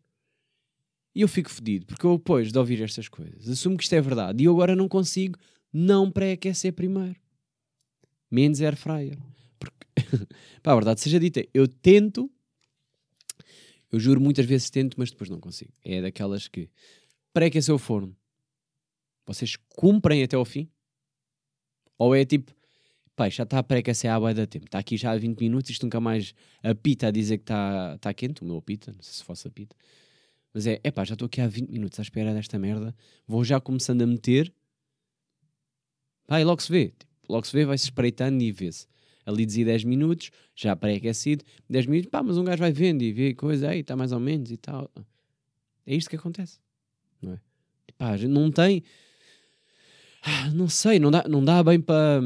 E 1.14 1.22
eu 1.22 1.28
fico 1.28 1.50
fedido, 1.50 1.86
porque 1.86 2.06
eu 2.06 2.18
depois 2.18 2.52
de 2.52 2.60
ouvir 2.60 2.82
estas 2.82 3.08
coisas, 3.08 3.48
assumo 3.48 3.78
que 3.78 3.84
isto 3.84 3.94
é 3.94 4.02
verdade 4.02 4.44
e 4.44 4.46
eu 4.46 4.54
agora 4.54 4.76
não 4.76 4.88
consigo 4.88 5.40
não 5.72 6.12
pré-aquecer 6.12 6.74
primeiro. 6.74 7.20
Menos 8.30 8.62
air 8.62 8.76
fryer. 8.76 9.18
Porque, 9.60 9.86
pá, 10.62 10.72
a 10.72 10.76
verdade 10.76 11.02
seja 11.02 11.20
dita, 11.20 11.46
eu 11.54 11.68
tento, 11.68 12.30
eu 13.92 14.00
juro 14.00 14.20
muitas 14.20 14.46
vezes 14.46 14.70
tento, 14.70 14.96
mas 14.98 15.12
depois 15.12 15.30
não 15.30 15.40
consigo. 15.40 15.72
É 15.84 16.02
daquelas 16.02 16.48
que 16.48 16.70
pré-aquecer 17.34 17.74
o 17.74 17.78
forno. 17.78 18.16
Vocês 19.26 19.56
cumprem 19.70 20.24
até 20.24 20.36
ao 20.36 20.46
fim? 20.46 20.70
Ou 21.98 22.14
é 22.14 22.26
tipo, 22.26 22.54
pá, 23.16 23.30
já 23.30 23.44
está 23.44 23.60
a 23.60 23.64
pré-aquecer 23.64 24.12
há 24.12 24.34
da 24.34 24.46
tempo, 24.46 24.66
está 24.66 24.80
aqui 24.80 24.98
já 24.98 25.12
há 25.12 25.18
20 25.18 25.40
minutos, 25.40 25.70
isto 25.70 25.84
nunca 25.84 26.00
mais 26.00 26.34
apita 26.62 27.08
a 27.08 27.12
dizer 27.12 27.38
que 27.38 27.44
está 27.44 27.98
tá 28.00 28.14
quente, 28.14 28.42
o 28.42 28.46
meu 28.46 28.58
apita, 28.58 28.92
não 28.92 29.02
sei 29.02 29.14
se 29.14 29.24
fosse 29.24 29.48
apita. 29.48 29.76
Mas 30.54 30.68
é, 30.68 30.80
pá, 30.92 31.04
já 31.04 31.14
estou 31.14 31.26
aqui 31.26 31.42
há 31.42 31.48
20 31.48 31.70
minutos 31.70 32.00
à 32.00 32.02
espera 32.02 32.34
desta 32.34 32.58
merda, 32.58 32.96
vou 33.28 33.44
já 33.44 33.60
começando 33.60 34.02
a 34.02 34.08
meter. 34.08 34.54
Pá, 36.28 36.40
e 36.40 36.44
logo 36.44 36.62
se 36.62 36.72
vê. 36.72 36.88
Tipo, 36.88 37.12
logo 37.30 37.46
se 37.46 37.54
vê, 37.54 37.66
vai-se 37.66 37.86
espreitando 37.86 38.42
e 38.42 38.52
vê-se. 38.52 38.88
Ali 39.26 39.46
dizia 39.46 39.66
10 39.66 39.84
minutos, 39.86 40.32
já 40.56 40.76
pré-aquecido, 40.76 41.44
10 41.70 41.88
minutos, 41.88 42.12
pá, 42.12 42.22
mas 42.22 42.38
um 42.38 42.44
gajo 42.44 42.60
vai 42.60 42.72
vendo 42.72 43.02
e 43.02 43.12
vê 43.12 43.34
coisa, 43.34 43.70
aí 43.70 43.80
está 43.80 43.96
mais 43.96 44.12
ou 44.12 44.20
menos 44.20 44.52
e 44.52 44.58
tal. 44.58 44.90
É 45.86 45.96
isto 45.96 46.10
que 46.10 46.16
acontece, 46.16 46.60
não 47.22 47.34
é? 47.34 47.40
Pá, 47.98 48.18
não 48.18 48.52
tem. 48.52 48.84
Ah, 50.22 50.50
não 50.52 50.68
sei, 50.68 51.00
não 51.00 51.12
dá, 51.12 51.28
não 51.28 51.44
dá 51.44 51.64
bem 51.64 51.80
para. 51.80 52.22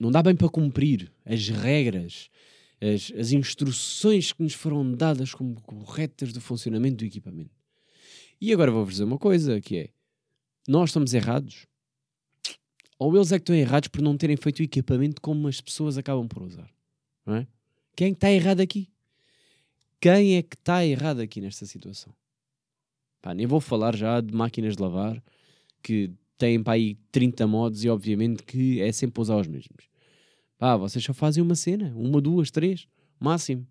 Não 0.00 0.10
dá 0.10 0.22
bem 0.22 0.34
para 0.34 0.48
cumprir 0.48 1.12
as 1.24 1.48
regras 1.48 2.30
as, 2.80 3.12
as 3.16 3.32
instruções 3.32 4.32
que 4.32 4.42
nos 4.42 4.54
foram 4.54 4.90
dadas 4.92 5.34
como 5.34 5.60
corretas 5.60 6.32
do 6.32 6.40
funcionamento 6.40 6.96
do 6.96 7.04
equipamento. 7.04 7.50
E 8.40 8.52
agora 8.52 8.70
vou-vos 8.70 8.94
dizer 8.94 9.04
uma 9.04 9.18
coisa, 9.18 9.60
que 9.60 9.76
é, 9.76 9.90
nós 10.66 10.88
estamos 10.88 11.12
errados, 11.12 11.66
ou 12.98 13.14
eles 13.14 13.32
é 13.32 13.38
que 13.38 13.42
estão 13.42 13.54
errados 13.54 13.88
por 13.88 14.00
não 14.00 14.16
terem 14.16 14.36
feito 14.36 14.60
o 14.60 14.62
equipamento 14.62 15.20
como 15.20 15.46
as 15.46 15.60
pessoas 15.60 15.98
acabam 15.98 16.26
por 16.26 16.42
usar. 16.42 16.70
Não 17.26 17.36
é? 17.36 17.46
Quem 17.94 18.12
está 18.12 18.30
errado 18.30 18.60
aqui? 18.60 18.88
Quem 20.00 20.36
é 20.36 20.42
que 20.42 20.56
está 20.56 20.84
errado 20.84 21.20
aqui 21.20 21.40
nesta 21.40 21.66
situação? 21.66 22.14
Pá, 23.20 23.34
nem 23.34 23.46
vou 23.46 23.60
falar 23.60 23.94
já 23.94 24.20
de 24.22 24.34
máquinas 24.34 24.76
de 24.76 24.82
lavar 24.82 25.22
que 25.82 26.10
têm 26.38 26.62
para 26.62 26.74
aí 26.74 26.94
30 27.12 27.46
modos 27.46 27.84
e 27.84 27.90
obviamente 27.90 28.42
que 28.42 28.80
é 28.80 28.90
sempre 28.92 29.20
usar 29.20 29.36
os 29.36 29.46
mesmos. 29.46 29.89
Pá, 30.60 30.76
vocês 30.76 31.02
só 31.02 31.14
fazem 31.14 31.42
uma 31.42 31.54
cena, 31.54 31.90
uma, 31.96 32.20
duas, 32.20 32.50
três, 32.50 32.86
máximo. 33.18 33.66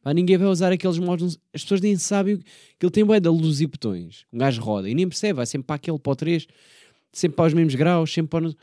Pá, 0.00 0.14
ninguém 0.14 0.38
vai 0.38 0.46
usar 0.46 0.70
aqueles 0.70 0.96
modos. 0.96 1.36
As 1.52 1.62
pessoas 1.62 1.80
nem 1.80 1.96
sabem 1.96 2.38
que 2.78 2.86
ele 2.86 2.92
tem 2.92 3.04
bué 3.04 3.18
da 3.18 3.32
luz 3.32 3.60
e 3.60 3.66
botões. 3.66 4.24
Um 4.32 4.38
gajo 4.38 4.62
roda 4.62 4.88
e 4.88 4.94
nem 4.94 5.08
percebe, 5.08 5.32
vai 5.32 5.44
sempre 5.44 5.66
para 5.66 5.74
aquele, 5.74 5.98
para 5.98 6.12
o 6.12 6.14
3, 6.14 6.46
sempre 7.12 7.34
para 7.34 7.46
os 7.48 7.52
mesmos 7.52 7.74
graus, 7.74 8.12
sempre 8.12 8.28
para. 8.28 8.54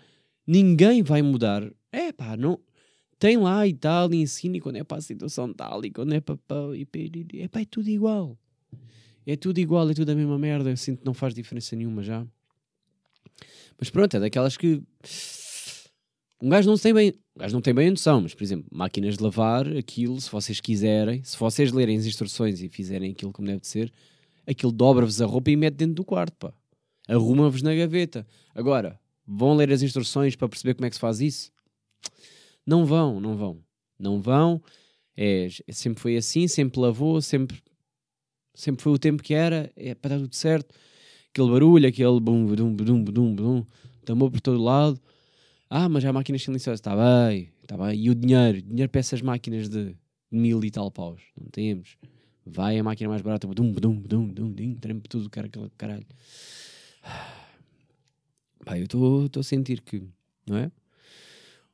Ninguém 0.48 1.04
vai 1.04 1.22
mudar. 1.22 1.70
É 1.92 2.14
pá, 2.14 2.38
não. 2.38 2.58
Tem 3.20 3.36
lá 3.36 3.68
e 3.68 3.74
tal, 3.74 4.14
e 4.14 4.22
ensina, 4.22 4.56
e 4.56 4.62
quando 4.62 4.78
é 4.78 4.84
para 4.86 5.00
a 5.00 5.02
situação 5.02 5.52
tal, 5.52 5.86
e 5.86 5.92
quando 5.92 6.14
é 6.14 6.22
para. 6.22 6.38
É 6.38 7.48
pá, 7.50 7.60
é 7.60 7.66
tudo 7.66 7.90
igual. 7.90 8.40
É 9.26 9.36
tudo 9.36 9.60
igual, 9.60 9.90
é 9.90 9.94
tudo 9.94 10.10
a 10.10 10.16
mesma 10.16 10.40
merda. 10.40 10.70
Eu 10.70 10.78
sinto 10.78 11.00
que 11.00 11.06
não 11.06 11.14
faz 11.14 11.34
diferença 11.34 11.76
nenhuma 11.76 12.02
já. 12.02 12.26
Mas 13.78 13.90
pronto, 13.90 14.16
é 14.16 14.22
daquelas 14.22 14.56
que 14.56 14.82
um 16.42 16.50
gajo 16.50 16.70
não 16.70 16.78
tem 16.78 16.94
bem, 16.94 17.14
um 17.36 17.40
gajo 17.40 17.54
não 17.54 17.62
tem 17.62 17.74
bem 17.74 17.88
a 17.88 17.92
noção, 17.92 18.22
mas 18.22 18.34
por 18.34 18.44
exemplo, 18.44 18.68
máquinas 18.72 19.18
de 19.18 19.24
lavar, 19.24 19.68
aquilo, 19.76 20.20
se 20.22 20.30
vocês 20.30 20.60
quiserem, 20.60 21.24
se 21.24 21.38
vocês 21.38 21.72
lerem 21.72 21.98
as 21.98 22.06
instruções 22.06 22.62
e 22.62 22.70
fizerem 22.70 23.12
aquilo 23.12 23.32
como 23.32 23.48
deve 23.48 23.62
de 23.62 23.68
ser, 23.68 23.92
aquilo 24.46 24.72
dobra-vos 24.72 25.22
a 25.22 25.26
roupa 25.26 25.50
e 25.50 25.56
mete 25.56 25.76
dentro 25.76 25.96
do 25.96 26.06
quarto, 26.06 26.36
pá. 26.38 26.54
Arruma-vos 27.08 27.62
na 27.62 27.74
gaveta. 27.74 28.28
Agora, 28.54 29.00
vão 29.26 29.56
ler 29.56 29.72
as 29.72 29.82
instruções 29.82 30.36
para 30.36 30.48
perceber 30.48 30.76
como 30.76 30.86
é 30.86 30.90
que 30.90 30.96
se 30.96 31.00
faz 31.00 31.22
isso? 31.22 31.52
Não 32.66 32.86
vão, 32.86 33.20
não 33.20 33.36
vão. 33.36 33.64
Não 33.98 34.22
vão. 34.22 34.62
É, 35.16 35.48
sempre 35.72 36.02
foi 36.02 36.18
assim, 36.18 36.48
sempre 36.48 36.80
lavou, 36.80 37.22
sempre, 37.22 37.58
sempre 38.54 38.84
foi 38.84 38.92
o 38.92 39.00
tempo 39.00 39.24
que 39.24 39.34
era, 39.34 39.72
é 39.76 39.96
para 39.96 40.16
dar 40.16 40.22
tudo 40.22 40.36
certo. 40.36 40.76
Aquele 41.32 41.50
barulho, 41.50 41.88
aquele 41.88 42.20
bum, 42.20 42.46
bum, 42.46 42.76
bum, 42.76 43.04
bum, 43.04 43.36
bum, 43.36 43.66
tambor 44.06 44.30
por 44.30 44.42
todo 44.42 44.62
lado 44.62 45.02
ah, 45.70 45.90
mas 45.90 46.06
há 46.06 46.14
máquinas 46.14 46.44
silenciosas. 46.44 46.80
Está 46.80 46.96
bem, 46.96 47.52
está 47.62 47.78
bem. 47.78 48.00
E 48.00 48.10
o 48.10 48.16
dinheiro? 48.16 48.62
Dinheiro 48.62 48.90
para 48.90 49.00
essas 49.00 49.22
máquinas 49.22 49.70
de 49.70 49.96
mil 50.32 50.64
e 50.64 50.72
tal 50.72 50.90
paus. 50.92 51.22
Não 51.40 51.48
temos. 51.48 51.98
Vai 52.46 52.80
a 52.80 52.84
máquina 52.84 53.10
mais 53.10 53.22
barata. 53.22 53.48
Dum, 53.48 53.72
dum, 53.72 54.02
dum, 54.02 54.28
dum, 54.28 54.52
dum, 54.52 54.76
trempe 54.76 55.10
tudo, 55.10 55.30
cara, 55.30 55.50
caralho. 55.78 56.06
Pá, 58.66 58.78
eu 58.78 58.86
estou 58.86 59.30
a 59.40 59.44
sentir 59.44 59.82
que, 59.82 60.04
não 60.48 60.58
é? 60.58 60.72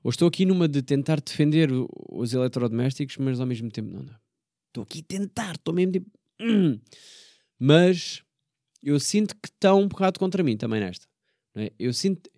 Ou 0.03 0.09
estou 0.09 0.27
aqui 0.27 0.45
numa 0.45 0.67
de 0.67 0.81
tentar 0.81 1.21
defender 1.21 1.69
os 2.09 2.33
eletrodomésticos, 2.33 3.17
mas 3.17 3.39
ao 3.39 3.47
mesmo 3.47 3.71
tempo 3.71 3.93
não. 3.93 4.05
Estou 4.67 4.83
aqui 4.83 4.99
a 4.99 5.03
tentar, 5.03 5.55
estou 5.55 5.73
mesmo 5.73 5.93
tipo. 5.93 6.11
Hum. 6.41 6.79
Mas 7.57 8.23
eu 8.81 8.99
sinto 8.99 9.35
que 9.35 9.47
estão 9.47 9.81
um 9.81 9.87
bocado 9.87 10.19
contra 10.19 10.43
mim 10.43 10.57
também 10.57 10.81
nesta. 10.81 11.07
É? 11.55 11.71
Eu 11.79 11.93
sinto, 11.93 12.29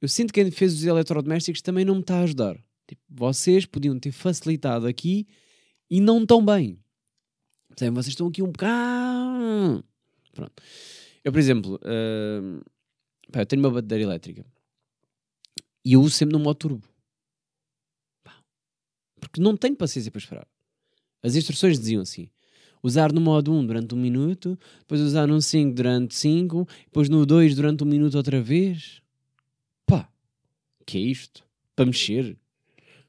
eu 0.00 0.08
sinto 0.08 0.32
que 0.32 0.42
quem 0.42 0.50
fez 0.50 0.74
os 0.74 0.84
eletrodomésticos 0.84 1.60
também 1.60 1.84
não 1.84 1.96
me 1.96 2.00
está 2.00 2.18
a 2.18 2.22
ajudar. 2.22 2.56
Tipo, 2.88 3.02
vocês 3.08 3.66
podiam 3.66 3.98
ter 3.98 4.12
facilitado 4.12 4.86
aqui 4.86 5.26
e 5.90 6.00
não 6.00 6.24
tão 6.24 6.44
bem. 6.44 6.78
Então, 7.70 7.92
vocês 7.92 8.08
estão 8.08 8.28
aqui 8.28 8.42
um 8.42 8.50
bocado. 8.50 9.84
Pronto. 10.32 10.62
Eu, 11.22 11.30
por 11.30 11.38
exemplo, 11.38 11.74
uh, 11.76 12.64
pá, 13.30 13.42
eu 13.42 13.46
tenho 13.46 13.62
uma 13.62 13.70
bateria 13.70 14.04
elétrica 14.04 14.44
e 15.84 15.92
eu 15.92 16.00
uso 16.00 16.14
sempre 16.16 16.32
no 16.32 16.42
modo 16.42 16.56
turbo. 16.56 16.88
Porque 19.20 19.40
não 19.40 19.56
tenho 19.56 19.76
paciência 19.76 20.10
para 20.10 20.18
esperar. 20.18 20.48
As 21.22 21.36
instruções 21.36 21.78
diziam 21.78 22.02
assim: 22.02 22.30
usar 22.82 23.12
no 23.12 23.20
modo 23.20 23.52
1 23.52 23.66
durante 23.66 23.94
um 23.94 23.98
minuto, 23.98 24.58
depois 24.78 25.00
usar 25.00 25.26
no 25.26 25.40
5 25.40 25.74
durante 25.74 26.14
5, 26.14 26.66
depois 26.86 27.08
no 27.10 27.26
2 27.26 27.54
durante 27.54 27.84
um 27.84 27.86
minuto 27.86 28.16
outra 28.16 28.40
vez 28.40 29.02
que 30.90 30.98
é 30.98 31.00
isto? 31.00 31.44
Para 31.76 31.86
mexer? 31.86 32.36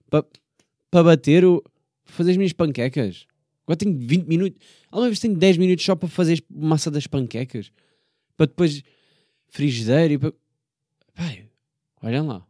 Para, 0.09 0.25
para 0.89 1.03
bater? 1.03 1.43
O, 1.43 1.63
fazer 2.05 2.31
as 2.31 2.37
minhas 2.37 2.53
panquecas? 2.53 3.25
Agora 3.63 3.77
tenho 3.77 3.97
20 3.97 4.27
minutos. 4.27 4.59
Alguma 4.91 5.07
vez 5.07 5.19
tenho 5.19 5.35
10 5.35 5.57
minutos 5.57 5.83
só 5.83 5.95
para 5.95 6.07
fazer 6.07 6.43
massa 6.49 6.91
das 6.91 7.07
panquecas? 7.07 7.71
Para 8.37 8.45
depois 8.45 8.83
frigideira 9.49 10.13
e 10.13 10.17
para... 10.17 10.33
Pai, 11.15 11.45
olhem 12.01 12.21
lá. 12.21 12.45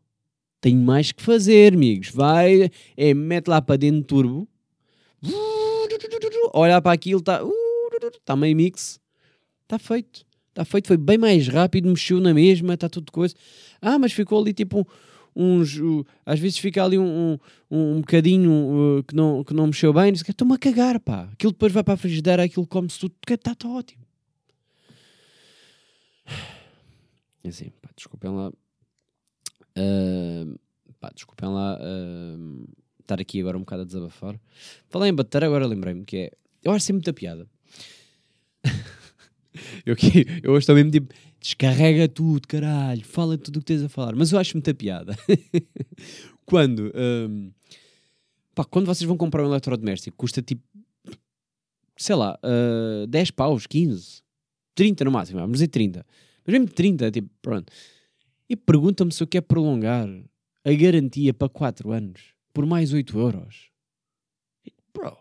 Tenho 0.59 0.79
mais 0.79 1.11
que 1.11 1.23
fazer, 1.23 1.73
amigos. 1.73 2.09
Vai, 2.09 2.69
é, 2.97 3.13
mete 3.13 3.47
lá 3.47 3.61
para 3.61 3.77
dentro 3.77 4.03
turbo. 4.03 4.47
Olha 6.53 6.81
para 6.81 6.91
aquilo, 6.91 7.19
está 7.19 7.41
tá 8.25 8.35
meio 8.35 8.55
mix. 8.55 8.99
Está 9.63 9.79
feito. 9.79 10.25
Está 10.49 10.65
feito, 10.65 10.87
foi 10.87 10.97
bem 10.97 11.17
mais 11.17 11.47
rápido, 11.47 11.87
mexeu 11.87 12.19
na 12.19 12.33
mesma, 12.33 12.73
está 12.73 12.89
tudo 12.89 13.09
coisa. 13.11 13.33
Ah, 13.81 13.97
mas 13.97 14.11
ficou 14.11 14.41
ali 14.41 14.53
tipo 14.53 14.85
uns. 15.35 15.77
Uh, 15.77 16.05
às 16.25 16.39
vezes 16.39 16.57
fica 16.57 16.83
ali 16.83 16.97
um, 16.97 17.37
um, 17.69 17.95
um 17.95 18.01
bocadinho 18.01 18.51
uh, 18.51 19.03
que, 19.03 19.15
não, 19.15 19.43
que 19.43 19.53
não 19.53 19.67
mexeu 19.67 19.93
bem. 19.93 20.11
Estou-me 20.11 20.55
a 20.55 20.57
cagar, 20.57 20.99
pá. 20.99 21.29
Aquilo 21.31 21.51
depois 21.51 21.71
vai 21.71 21.83
para 21.83 21.93
a 21.93 21.97
frigideira, 21.97 22.43
aquilo 22.43 22.67
come-se 22.67 22.99
tudo. 22.99 23.15
Está 23.27 23.55
tá 23.55 23.67
ótimo. 23.67 24.03
Assim, 27.45 27.71
pá, 27.81 27.89
desculpem 27.95 28.29
lá. 28.29 28.49
Uh, 29.77 30.59
pá, 30.99 31.11
desculpem 31.13 31.49
lá 31.49 31.79
uh, 31.79 32.67
estar 32.99 33.19
aqui 33.19 33.39
agora 33.39 33.57
um 33.57 33.61
bocado 33.61 33.81
a 33.81 33.85
desabafar. 33.85 34.39
Falei 34.89 35.09
em 35.09 35.15
bater, 35.15 35.43
agora 35.43 35.65
lembrei-me 35.65 36.05
que 36.05 36.17
é. 36.17 36.31
Eu 36.63 36.71
acho 36.71 36.85
sempre 36.85 36.97
muita 36.97 37.13
piada. 37.13 37.47
eu, 39.85 39.95
eu 40.43 40.51
hoje 40.51 40.59
estou 40.59 40.75
mesmo 40.75 40.91
tipo 40.91 41.11
descarrega 41.41 42.07
tudo, 42.07 42.47
caralho, 42.47 43.03
fala 43.03 43.37
tudo 43.37 43.57
o 43.57 43.59
que 43.59 43.65
tens 43.65 43.81
a 43.81 43.89
falar. 43.89 44.15
Mas 44.15 44.31
eu 44.31 44.37
acho 44.37 44.55
muita 44.55 44.73
piada. 44.73 45.17
quando, 46.45 46.93
um, 46.95 47.51
pá, 48.53 48.63
quando 48.63 48.85
vocês 48.85 49.07
vão 49.07 49.17
comprar 49.17 49.43
um 49.43 49.47
eletrodoméstico, 49.47 50.15
custa 50.15 50.41
tipo, 50.41 50.63
sei 51.97 52.15
lá, 52.15 52.39
uh, 52.43 53.07
10 53.07 53.31
paus, 53.31 53.65
15, 53.65 54.21
30 54.75 55.03
no 55.03 55.11
máximo, 55.11 55.39
vamos 55.39 55.53
dizer 55.53 55.67
30. 55.67 56.05
Mas 56.45 56.53
mesmo 56.53 56.67
30, 56.69 57.11
tipo, 57.11 57.29
pronto. 57.41 57.73
E 58.47 58.55
pergunta-me 58.55 59.11
se 59.11 59.23
eu 59.23 59.27
quero 59.27 59.45
prolongar 59.45 60.07
a 60.63 60.73
garantia 60.73 61.33
para 61.33 61.49
4 61.49 61.91
anos 61.91 62.33
por 62.53 62.65
mais 62.65 62.93
8 62.93 63.17
euros. 63.17 63.71
Bro. 64.93 65.17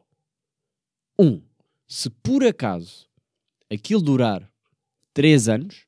Um, 1.19 1.41
se 1.87 2.11
por 2.11 2.45
acaso 2.45 3.09
aquilo 3.71 4.03
durar 4.03 4.51
3 5.15 5.49
anos, 5.49 5.87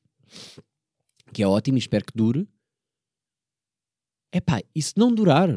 que 1.33 1.43
é 1.43 1.47
ótimo 1.47 1.77
e 1.77 1.79
espero 1.79 2.05
que 2.05 2.13
dure. 2.15 2.47
É 4.31 4.41
pá, 4.41 4.61
e 4.73 4.81
se 4.81 4.93
não 4.97 5.13
durar? 5.13 5.49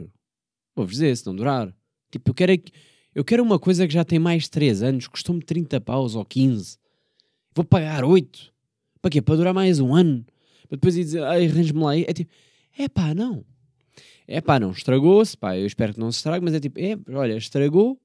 Vou-vos 0.75 0.95
dizer, 0.95 1.17
se 1.17 1.27
não 1.27 1.35
durar. 1.35 1.75
Tipo, 2.11 2.31
eu 2.31 2.35
quero, 2.35 2.53
é 2.53 2.59
Eu 3.15 3.25
quero 3.25 3.43
uma 3.43 3.59
coisa 3.59 3.87
que 3.87 3.95
já 3.95 4.05
tem 4.05 4.19
mais 4.19 4.45
de 4.45 4.51
3 4.51 4.83
anos, 4.83 5.07
custou-me 5.07 5.43
30 5.43 5.81
paus 5.81 6.15
ou 6.15 6.25
15. 6.25 6.79
Vou 7.55 7.65
pagar 7.65 8.05
8. 8.05 8.53
Para 9.01 9.11
quê? 9.11 9.23
Para 9.23 9.37
durar 9.37 9.55
mais 9.55 9.81
um 9.81 9.95
ano? 9.95 10.25
Para 10.69 10.77
depois 10.77 10.97
ir 10.97 11.05
dizer, 11.05 11.23
ai, 11.23 11.47
arranjo-me 11.47 11.81
lá. 11.81 11.97
É 11.97 12.13
tipo, 12.13 12.31
é 12.77 12.89
pá, 12.89 13.15
não. 13.15 13.45
É 14.29 14.41
pá, 14.41 14.59
não, 14.59 14.73
estragou-se, 14.73 15.37
pá, 15.37 15.57
eu 15.57 15.67
espero 15.67 15.95
que 15.95 16.01
não 16.01 16.11
se 16.11 16.19
estrague, 16.19 16.45
mas 16.45 16.53
é 16.53 16.59
tipo, 16.59 16.81
é, 16.81 16.99
olha, 17.17 17.37
estragou, 17.37 17.97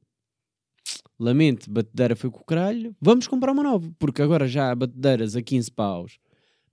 lamento, 1.19 1.69
batedeira 1.69 2.15
foi 2.15 2.29
com 2.29 2.39
o 2.39 2.43
caralho, 2.43 2.95
vamos 3.01 3.27
comprar 3.27 3.51
uma 3.51 3.63
nova, 3.63 3.91
porque 3.97 4.21
agora 4.21 4.47
já 4.47 4.69
há 4.69 4.75
batedeiras 4.75 5.35
a 5.35 5.41
15 5.41 5.71
paus, 5.71 6.19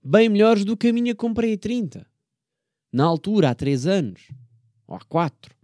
bem 0.03 0.29
melhores 0.29 0.65
do 0.65 0.77
que 0.77 0.87
a 0.87 0.93
minha 0.93 1.15
comprei 1.15 1.53
a 1.53 1.57
30. 1.57 2.05
Na 2.91 3.05
altura, 3.05 3.51
há 3.51 3.55
3 3.55 3.85
anos, 3.87 4.29
ou 4.87 4.95
há 4.95 4.99
4. 4.99 5.55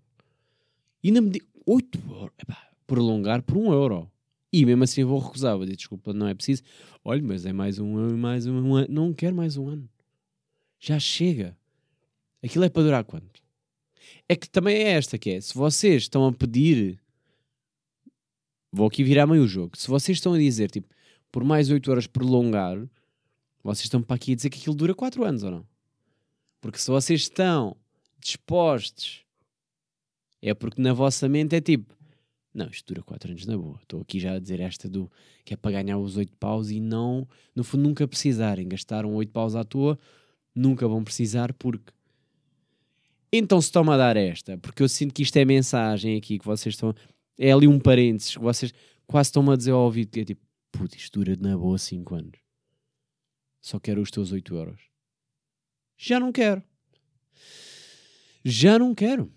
E 1.03 1.07
ainda 1.07 1.21
me 1.21 1.29
digo, 1.29 1.47
8 1.65 1.99
euros, 2.09 2.35
epá, 2.39 2.69
prolongar 2.85 3.41
por 3.41 3.57
1 3.57 3.73
euro. 3.73 4.11
E 4.51 4.65
mesmo 4.65 4.83
assim 4.83 5.01
eu 5.01 5.07
vou 5.07 5.19
recusar, 5.19 5.55
vou 5.55 5.65
dizer, 5.65 5.75
desculpa, 5.75 6.13
não 6.13 6.27
é 6.27 6.33
preciso. 6.33 6.63
Olha, 7.03 7.21
mas 7.21 7.45
é 7.45 7.51
mais 7.51 7.79
um 7.79 7.97
ano, 7.97 8.17
mais 8.17 8.45
um 8.45 8.75
ano, 8.75 8.87
não 8.89 9.13
quero 9.13 9.35
mais 9.35 9.57
um 9.57 9.67
ano. 9.67 9.89
Já 10.79 10.99
chega. 10.99 11.57
Aquilo 12.43 12.63
é 12.63 12.69
para 12.69 12.83
durar 12.83 13.03
quanto? 13.03 13.41
É 14.29 14.35
que 14.35 14.49
também 14.49 14.75
é 14.75 14.91
esta 14.91 15.17
que 15.17 15.31
é, 15.31 15.41
se 15.41 15.53
vocês 15.53 16.03
estão 16.03 16.25
a 16.27 16.31
pedir 16.31 16.99
vou 18.75 18.87
aqui 18.87 19.03
virar 19.03 19.25
meio 19.25 19.43
o 19.43 19.47
jogo. 19.47 19.77
Se 19.77 19.87
vocês 19.87 20.17
estão 20.17 20.33
a 20.33 20.37
dizer, 20.37 20.69
tipo, 20.69 20.87
por 21.31 21.43
mais 21.43 21.69
8 21.69 21.89
horas 21.89 22.07
prolongar, 22.07 22.77
vocês 23.65 23.85
estão 23.85 24.01
para 24.03 24.15
aqui 24.15 24.33
a 24.33 24.35
dizer 24.35 24.51
que 24.51 24.59
aquilo 24.59 24.75
dura 24.75 24.93
4 24.93 25.23
anos 25.25 25.41
ou 25.41 25.49
não? 25.49 25.67
Porque 26.61 26.77
se 26.77 26.91
vocês 26.91 27.21
estão 27.21 27.75
dispostos, 28.19 29.25
é 30.39 30.53
porque 30.53 30.79
na 30.79 30.93
vossa 30.93 31.27
mente 31.27 31.55
é 31.55 31.61
tipo, 31.61 31.91
não, 32.53 32.67
isto 32.67 32.93
dura 32.93 33.01
4 33.01 33.31
anos 33.31 33.45
na 33.47 33.57
boa. 33.57 33.79
Estou 33.81 34.01
aqui 34.01 34.19
já 34.19 34.33
a 34.33 34.39
dizer 34.39 34.59
esta 34.59 34.87
do 34.87 35.11
que 35.43 35.55
é 35.55 35.57
para 35.57 35.71
ganhar 35.71 35.97
os 35.97 36.15
8 36.15 36.31
paus 36.37 36.69
e 36.69 36.79
não, 36.79 37.27
no 37.55 37.63
fundo, 37.63 37.81
nunca 37.81 38.07
precisarem. 38.07 38.67
Gastaram 38.67 39.15
8 39.15 39.31
paus 39.31 39.55
à 39.55 39.63
toa, 39.63 39.97
nunca 40.53 40.87
vão 40.87 41.03
precisar 41.03 41.51
porque. 41.53 41.91
Então 43.33 43.59
se 43.59 43.71
toma 43.71 43.95
a 43.95 43.97
dar 43.97 44.15
esta, 44.15 44.59
porque 44.59 44.83
eu 44.83 44.87
sinto 44.87 45.11
que 45.11 45.23
isto 45.23 45.35
é 45.37 45.43
mensagem 45.43 46.17
aqui 46.17 46.37
que 46.37 46.45
vocês 46.45 46.75
estão 46.75 46.93
é 47.37 47.51
ali 47.51 47.67
um 47.67 47.79
parênteses 47.79 48.37
que 48.37 48.43
vocês 48.43 48.71
quase 49.07 49.29
estão-me 49.29 49.51
a 49.51 49.55
dizer 49.55 49.71
ao 49.71 49.85
ouvido 49.85 50.11
que 50.11 50.19
é 50.19 50.25
tipo, 50.25 50.41
puto, 50.71 50.95
isto 50.95 51.19
dura 51.19 51.35
na 51.35 51.57
boa 51.57 51.79
5 51.79 52.15
anos. 52.15 52.44
Só 53.65 53.79
quero 53.79 53.99
os 53.99 54.11
teus 54.11 54.31
8 54.31 54.55
euros. 54.55 54.79
Já 55.97 56.19
não 56.19 56.31
quero. 56.31 56.61
Já 58.43 58.77
não 58.77 58.93
quero. 58.93 59.33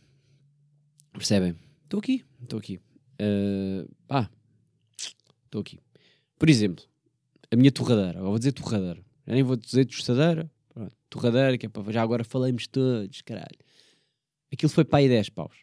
Percebem? 1.15 1.57
Estou 1.85 1.99
aqui, 1.99 2.27
estou 2.43 2.59
aqui. 2.59 2.79
Uh, 3.19 3.91
estou 5.47 5.63
aqui. 5.63 5.81
Por 6.39 6.51
exemplo, 6.51 6.85
a 7.51 7.57
minha 7.57 7.73
torradeira. 7.73 8.19
Eu 8.19 8.27
vou 8.27 8.39
dizer 8.39 8.53
torradeira. 8.53 9.03
Já 9.27 9.33
nem 9.33 9.43
vou 9.43 9.57
dizer 9.57 9.87
tostadeira. 9.87 10.51
Torradeira, 11.09 11.57
que 11.57 11.65
é 11.65 11.69
para. 11.71 11.91
Já 11.91 12.03
agora 12.03 12.23
falamos 12.23 12.67
todos, 12.67 13.23
caralho. 13.23 13.59
Aquilo 14.53 14.71
foi 14.71 14.85
para 14.85 14.99
aí 14.99 15.09
10 15.09 15.31
paus. 15.31 15.57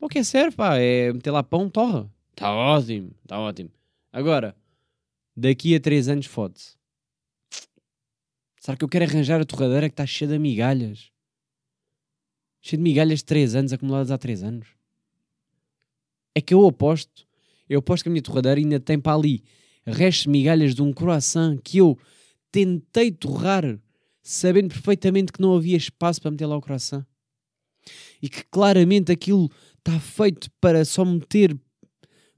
O 0.00 0.08
que 0.08 0.20
é 0.20 0.22
serve, 0.22 0.56
pá, 0.56 0.76
é 0.76 1.12
meter 1.12 1.32
lá 1.32 1.42
pão, 1.42 1.68
torra. 1.68 2.08
Está 2.30 2.54
ótimo, 2.54 3.10
está 3.24 3.36
ótimo. 3.40 3.72
Agora, 4.12 4.54
daqui 5.36 5.74
a 5.74 5.80
3 5.80 6.08
anos 6.08 6.26
fode-se. 6.26 6.77
Será 8.68 8.76
que 8.76 8.84
eu 8.84 8.88
quero 8.90 9.06
arranjar 9.06 9.40
a 9.40 9.46
torradeira 9.46 9.88
que 9.88 9.94
está 9.94 10.04
cheia 10.04 10.30
de 10.30 10.38
migalhas? 10.38 11.10
Cheia 12.60 12.76
de 12.76 12.82
migalhas 12.82 13.20
de 13.20 13.24
3 13.24 13.54
anos, 13.54 13.72
acumuladas 13.72 14.10
há 14.10 14.18
3 14.18 14.42
anos. 14.42 14.68
É 16.34 16.42
que 16.42 16.52
eu 16.52 16.66
aposto, 16.66 17.26
eu 17.66 17.78
aposto 17.78 18.02
que 18.02 18.10
a 18.10 18.12
minha 18.12 18.20
torradeira 18.20 18.60
ainda 18.60 18.78
tem 18.78 19.00
para 19.00 19.16
ali 19.16 19.42
restos 19.86 20.24
de 20.24 20.28
migalhas 20.28 20.74
de 20.74 20.82
um 20.82 20.92
croissant 20.92 21.58
que 21.64 21.78
eu 21.78 21.98
tentei 22.52 23.10
torrar, 23.10 23.64
sabendo 24.20 24.68
perfeitamente 24.68 25.32
que 25.32 25.40
não 25.40 25.56
havia 25.56 25.78
espaço 25.78 26.20
para 26.20 26.30
meter 26.30 26.44
lá 26.44 26.58
o 26.58 26.60
croissant. 26.60 27.06
E 28.20 28.28
que 28.28 28.44
claramente 28.50 29.10
aquilo 29.10 29.50
está 29.78 29.98
feito 29.98 30.50
para 30.60 30.84
só 30.84 31.06
meter 31.06 31.58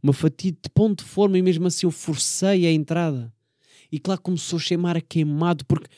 uma 0.00 0.12
fatia 0.12 0.52
de 0.52 0.70
ponto 0.72 1.02
de 1.02 1.10
forma 1.10 1.36
e 1.36 1.42
mesmo 1.42 1.66
assim 1.66 1.86
eu 1.86 1.90
forcei 1.90 2.68
a 2.68 2.72
entrada. 2.72 3.34
E 3.90 3.98
claro 3.98 4.20
começou 4.20 4.58
a 4.58 4.62
chamar 4.62 4.96
a 4.96 5.00
queimado 5.00 5.66
porque 5.66 5.88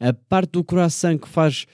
a 0.00 0.12
parte 0.12 0.52
do 0.52 0.64
coração 0.64 1.16
que 1.16 1.28
faz, 1.28 1.66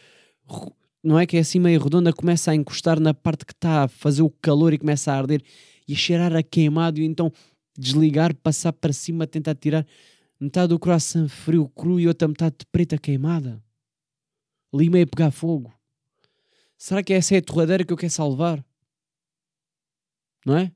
não 1.02 1.18
é 1.18 1.24
que 1.24 1.36
é 1.36 1.40
assim 1.40 1.58
meio 1.58 1.82
redonda, 1.82 2.12
começa 2.12 2.50
a 2.50 2.54
encostar 2.54 3.00
na 3.00 3.14
parte 3.14 3.46
que 3.46 3.52
está 3.52 3.84
a 3.84 3.88
fazer 3.88 4.22
o 4.22 4.30
calor 4.30 4.74
e 4.74 4.78
começa 4.78 5.12
a 5.12 5.16
arder 5.16 5.42
e 5.88 5.94
a 5.94 5.96
cheirar 5.96 6.34
a 6.34 6.42
queimado 6.42 7.00
e 7.00 7.04
então 7.04 7.32
desligar, 7.78 8.34
passar 8.34 8.72
para 8.72 8.92
cima, 8.92 9.26
tentar 9.26 9.54
tirar 9.54 9.86
metade 10.38 10.68
do 10.68 10.78
coração 10.78 11.28
frio, 11.28 11.68
cru 11.68 12.00
e 12.00 12.08
outra 12.08 12.26
metade 12.28 12.56
de 12.58 12.66
preta 12.66 12.98
queimada. 12.98 13.62
Meio 14.74 15.04
a 15.04 15.06
pegar 15.06 15.30
fogo. 15.30 15.72
Será 16.76 17.02
que 17.02 17.14
essa 17.14 17.34
é 17.34 17.38
a 17.38 17.42
torradeira 17.42 17.82
que 17.82 17.92
eu 17.92 17.96
quero 17.96 18.12
salvar? 18.12 18.62
não 20.46 20.56
é? 20.56 20.72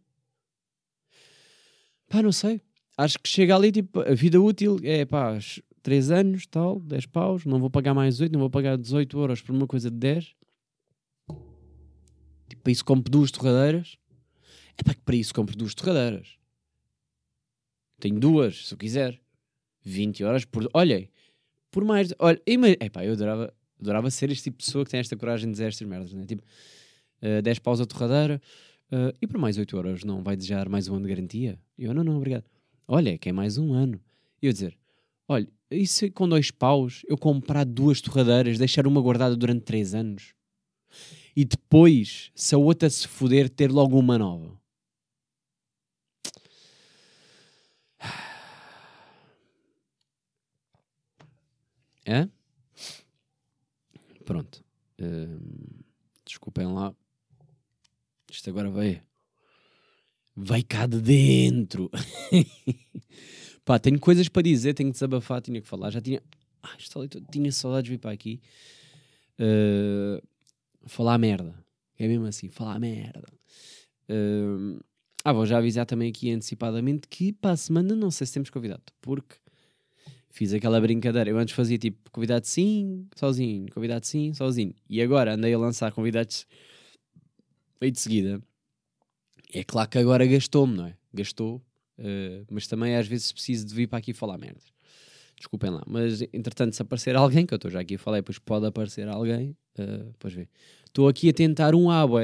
Pá, 2.08 2.20
não 2.20 2.32
sei. 2.32 2.60
Acho 2.98 3.18
que 3.20 3.28
chega 3.28 3.54
ali, 3.54 3.70
tipo, 3.70 4.00
a 4.00 4.14
vida 4.14 4.40
útil 4.40 4.80
é 4.82 5.04
pá, 5.04 5.38
3 5.82 6.10
anos, 6.10 6.46
tal, 6.46 6.80
10 6.80 7.06
paus, 7.06 7.44
não 7.44 7.58
vou 7.58 7.70
pagar 7.70 7.94
mais 7.94 8.20
8, 8.20 8.32
não 8.32 8.40
vou 8.40 8.50
pagar 8.50 8.76
18 8.76 9.18
euros 9.18 9.40
por 9.40 9.54
uma 9.54 9.66
coisa 9.66 9.90
de 9.90 9.96
10. 9.96 10.34
Tipo, 12.48 12.62
para 12.62 12.72
isso 12.72 12.84
compro 12.84 13.10
duas 13.10 13.30
torradeiras. 13.30 13.96
É 14.76 14.82
pá, 14.82 14.94
que 14.94 15.00
para 15.00 15.16
isso 15.16 15.34
compro 15.34 15.56
duas 15.56 15.74
torradeiras. 15.74 16.36
Tenho 18.00 18.18
duas, 18.18 18.68
se 18.68 18.74
eu 18.74 18.78
quiser. 18.78 19.20
20 19.82 20.24
horas 20.24 20.44
por. 20.44 20.68
Olhem, 20.74 21.08
por 21.70 21.84
mais. 21.84 22.12
Olha, 22.18 22.40
é 22.80 22.88
pá, 22.90 23.04
eu 23.04 23.12
adorava, 23.12 23.54
adorava 23.80 24.10
ser 24.10 24.30
este 24.30 24.44
tipo 24.44 24.58
de 24.58 24.64
pessoa 24.64 24.84
que 24.84 24.90
tem 24.90 25.00
esta 25.00 25.16
coragem 25.16 25.46
de 25.46 25.52
dizer 25.52 25.68
estas 25.68 25.86
merdas, 25.86 26.12
né? 26.12 26.24
Tipo, 26.26 26.42
uh, 26.42 27.26
eh, 27.38 27.42
10 27.42 27.58
paus 27.60 27.80
a 27.80 27.86
torradeira. 27.86 28.40
Uh, 28.92 29.14
e 29.22 29.26
por 29.26 29.38
mais 29.38 29.56
8 29.56 29.76
euros 29.76 30.02
não 30.02 30.22
vai 30.22 30.36
desejar 30.36 30.68
mais 30.68 30.88
um 30.88 30.96
ano 30.96 31.06
de 31.06 31.14
garantia? 31.14 31.58
Eu, 31.78 31.94
não, 31.94 32.02
não, 32.02 32.16
obrigado. 32.16 32.44
Olha, 32.88 33.16
que 33.16 33.28
é 33.28 33.32
mais 33.32 33.56
um 33.56 33.72
ano. 33.72 34.00
E 34.42 34.46
eu 34.46 34.52
dizer, 34.52 34.76
olha, 35.30 35.48
isso 35.70 36.10
com 36.10 36.28
dois 36.28 36.50
paus, 36.50 37.02
eu 37.06 37.16
comprar 37.16 37.64
duas 37.64 38.00
torradeiras, 38.00 38.58
deixar 38.58 38.86
uma 38.86 39.00
guardada 39.00 39.36
durante 39.36 39.62
3 39.62 39.94
anos. 39.94 40.34
E 41.36 41.44
depois, 41.44 42.32
se 42.34 42.54
a 42.54 42.58
outra 42.58 42.90
se 42.90 43.06
foder, 43.06 43.48
ter 43.48 43.70
logo 43.70 43.96
uma 43.98 44.18
nova. 44.18 44.60
É? 52.04 52.28
Pronto. 54.24 54.64
Uh, 55.00 55.84
desculpem 56.24 56.66
lá 56.66 56.92
isto 58.30 58.48
agora 58.48 58.70
vai. 58.70 59.02
Vai 60.36 60.62
cá 60.62 60.86
de 60.86 61.00
dentro. 61.00 61.90
Pá, 63.64 63.78
tenho 63.78 63.98
coisas 63.98 64.28
para 64.28 64.42
dizer, 64.42 64.74
tenho 64.74 64.90
que 64.90 64.94
desabafar, 64.94 65.40
tinha 65.40 65.60
que 65.60 65.68
falar. 65.68 65.90
Já 65.90 66.00
tinha. 66.00 66.22
Ah, 66.62 66.76
tinha 67.30 67.52
saudades 67.52 67.84
de 67.84 67.90
vir 67.90 67.98
para 67.98 68.10
aqui. 68.10 68.40
Uh, 69.38 70.22
falar 70.86 71.16
merda. 71.18 71.54
É 71.98 72.06
mesmo 72.06 72.26
assim, 72.26 72.48
falar 72.48 72.78
merda. 72.78 73.28
Uh, 74.08 74.78
ah, 75.24 75.32
vou 75.32 75.44
já 75.44 75.58
avisar 75.58 75.84
também 75.84 76.10
aqui 76.10 76.30
antecipadamente 76.30 77.06
que 77.08 77.32
para 77.32 77.52
a 77.52 77.56
semana 77.56 77.94
não 77.94 78.10
sei 78.10 78.26
se 78.26 78.32
temos 78.32 78.48
convidado, 78.48 78.82
porque 79.02 79.36
fiz 80.30 80.52
aquela 80.54 80.80
brincadeira. 80.80 81.28
Eu 81.28 81.38
antes 81.38 81.54
fazia 81.54 81.76
tipo 81.76 82.10
convidado 82.10 82.46
sim, 82.46 83.06
sozinho, 83.14 83.70
convidado 83.72 84.06
sim, 84.06 84.32
sozinho. 84.32 84.74
E 84.88 85.02
agora 85.02 85.34
andei 85.34 85.52
a 85.52 85.58
lançar 85.58 85.92
convidados 85.92 86.46
meio 87.80 87.92
de 87.92 88.00
seguida. 88.00 88.42
É 89.52 89.62
claro 89.64 89.90
que 89.90 89.98
agora 89.98 90.26
gastou-me, 90.26 90.76
não 90.76 90.86
é? 90.86 90.96
Gastou, 91.12 91.60
uh, 92.00 92.46
mas 92.50 92.66
também 92.66 92.96
às 92.96 93.06
vezes 93.06 93.30
preciso 93.32 93.66
de 93.66 93.74
vir 93.74 93.86
para 93.86 93.98
aqui 93.98 94.12
falar 94.12 94.38
merdas. 94.38 94.64
Desculpem 95.36 95.70
lá, 95.70 95.82
mas 95.86 96.20
entretanto, 96.32 96.74
se 96.74 96.82
aparecer 96.82 97.16
alguém, 97.16 97.46
que 97.46 97.54
eu 97.54 97.56
estou 97.56 97.70
já 97.70 97.80
aqui 97.80 97.94
a 97.94 97.98
falar, 97.98 98.18
depois 98.18 98.38
pode 98.38 98.66
aparecer 98.66 99.08
alguém, 99.08 99.56
uh, 99.78 100.12
pois 100.18 100.34
vê. 100.34 100.48
Estou 100.84 101.08
aqui 101.08 101.28
a 101.28 101.32
tentar 101.32 101.74
um 101.74 101.90
abo 101.90 102.16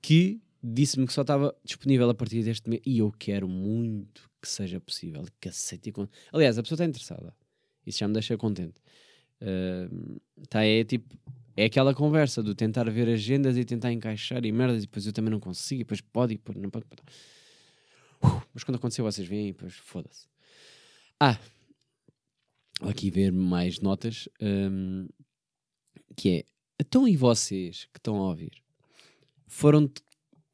que 0.00 0.40
disse-me 0.62 1.06
que 1.06 1.12
só 1.12 1.22
estava 1.22 1.54
disponível 1.64 2.08
a 2.08 2.14
partir 2.14 2.42
deste 2.42 2.68
mês 2.68 2.82
e 2.86 2.98
eu 2.98 3.12
quero 3.18 3.48
muito 3.48 4.28
que 4.40 4.48
seja 4.48 4.80
possível. 4.80 5.24
Cacete. 5.40 5.92
Aliás, 6.32 6.58
a 6.58 6.62
pessoa 6.62 6.76
está 6.76 6.84
interessada. 6.84 7.34
Isso 7.86 7.98
já 7.98 8.08
me 8.08 8.14
deixa 8.14 8.36
contente. 8.36 8.80
Uh, 9.40 10.20
tá, 10.48 10.64
é 10.64 10.82
tipo, 10.82 11.14
é 11.56 11.64
aquela 11.64 11.94
conversa 11.94 12.42
do 12.42 12.54
tentar 12.54 12.88
ver 12.90 13.08
agendas 13.08 13.56
e 13.56 13.64
tentar 13.64 13.92
encaixar 13.92 14.44
e 14.44 14.52
merdas, 14.52 14.78
e 14.78 14.86
depois 14.86 15.06
eu 15.06 15.12
também 15.12 15.30
não 15.30 15.40
consigo, 15.40 15.80
e 15.80 15.84
depois 15.84 16.00
pode, 16.00 16.34
e 16.34 16.36
depois 16.36 16.56
não 16.58 16.70
pode. 16.70 16.84
Mas 18.52 18.64
quando 18.64 18.76
aconteceu, 18.76 19.04
vocês 19.04 19.26
veem, 19.26 19.52
depois 19.52 19.74
foda-se. 19.74 20.26
Ah, 21.20 21.38
vou 22.80 22.90
aqui 22.90 23.10
ver 23.10 23.32
mais 23.32 23.80
notas. 23.80 24.28
Um, 24.40 25.08
que 26.16 26.38
é, 26.38 26.44
então 26.80 27.06
e 27.06 27.16
vocês 27.16 27.86
que 27.92 27.98
estão 27.98 28.16
a 28.16 28.28
ouvir? 28.28 28.62
Foram. 29.46 29.90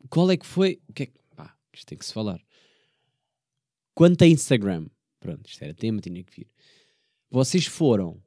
Qual 0.09 0.31
é 0.31 0.37
que 0.37 0.47
foi. 0.47 0.81
Que 0.95 1.05
é, 1.05 1.13
Isto 1.73 1.87
tem 1.87 1.99
que 1.99 2.07
se 2.07 2.13
falar. 2.13 2.41
Quanto 3.95 4.23
a 4.23 4.27
Instagram, 4.27 4.87
pronto, 5.21 5.47
isto 5.49 5.63
era 5.63 5.75
tema, 5.75 6.01
tinha 6.01 6.23
que 6.25 6.35
vir. 6.35 6.51
Vocês 7.31 7.67
foram 7.67 8.23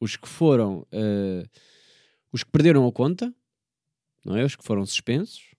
os 0.00 0.16
que 0.16 0.28
foram 0.28 0.80
uh, 0.92 1.48
os 2.32 2.42
que 2.42 2.50
perderam 2.50 2.86
a 2.86 2.92
conta, 2.92 3.32
não 4.24 4.36
é? 4.36 4.44
Os 4.44 4.56
que 4.56 4.64
foram 4.64 4.84
suspensos, 4.84 5.54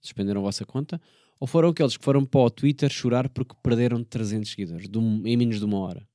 suspenderam 0.00 0.40
a 0.40 0.44
vossa 0.44 0.64
conta, 0.64 1.00
ou 1.38 1.46
foram 1.46 1.68
aqueles 1.68 1.96
que 1.96 2.04
foram 2.04 2.24
para 2.24 2.40
o 2.40 2.50
Twitter 2.50 2.90
chorar 2.90 3.28
porque 3.28 3.54
perderam 3.62 4.02
300 4.02 4.50
seguidores 4.50 4.88
um, 4.96 5.26
em 5.26 5.36
menos 5.36 5.58
de 5.58 5.64
uma 5.64 5.78
hora? 5.78 6.08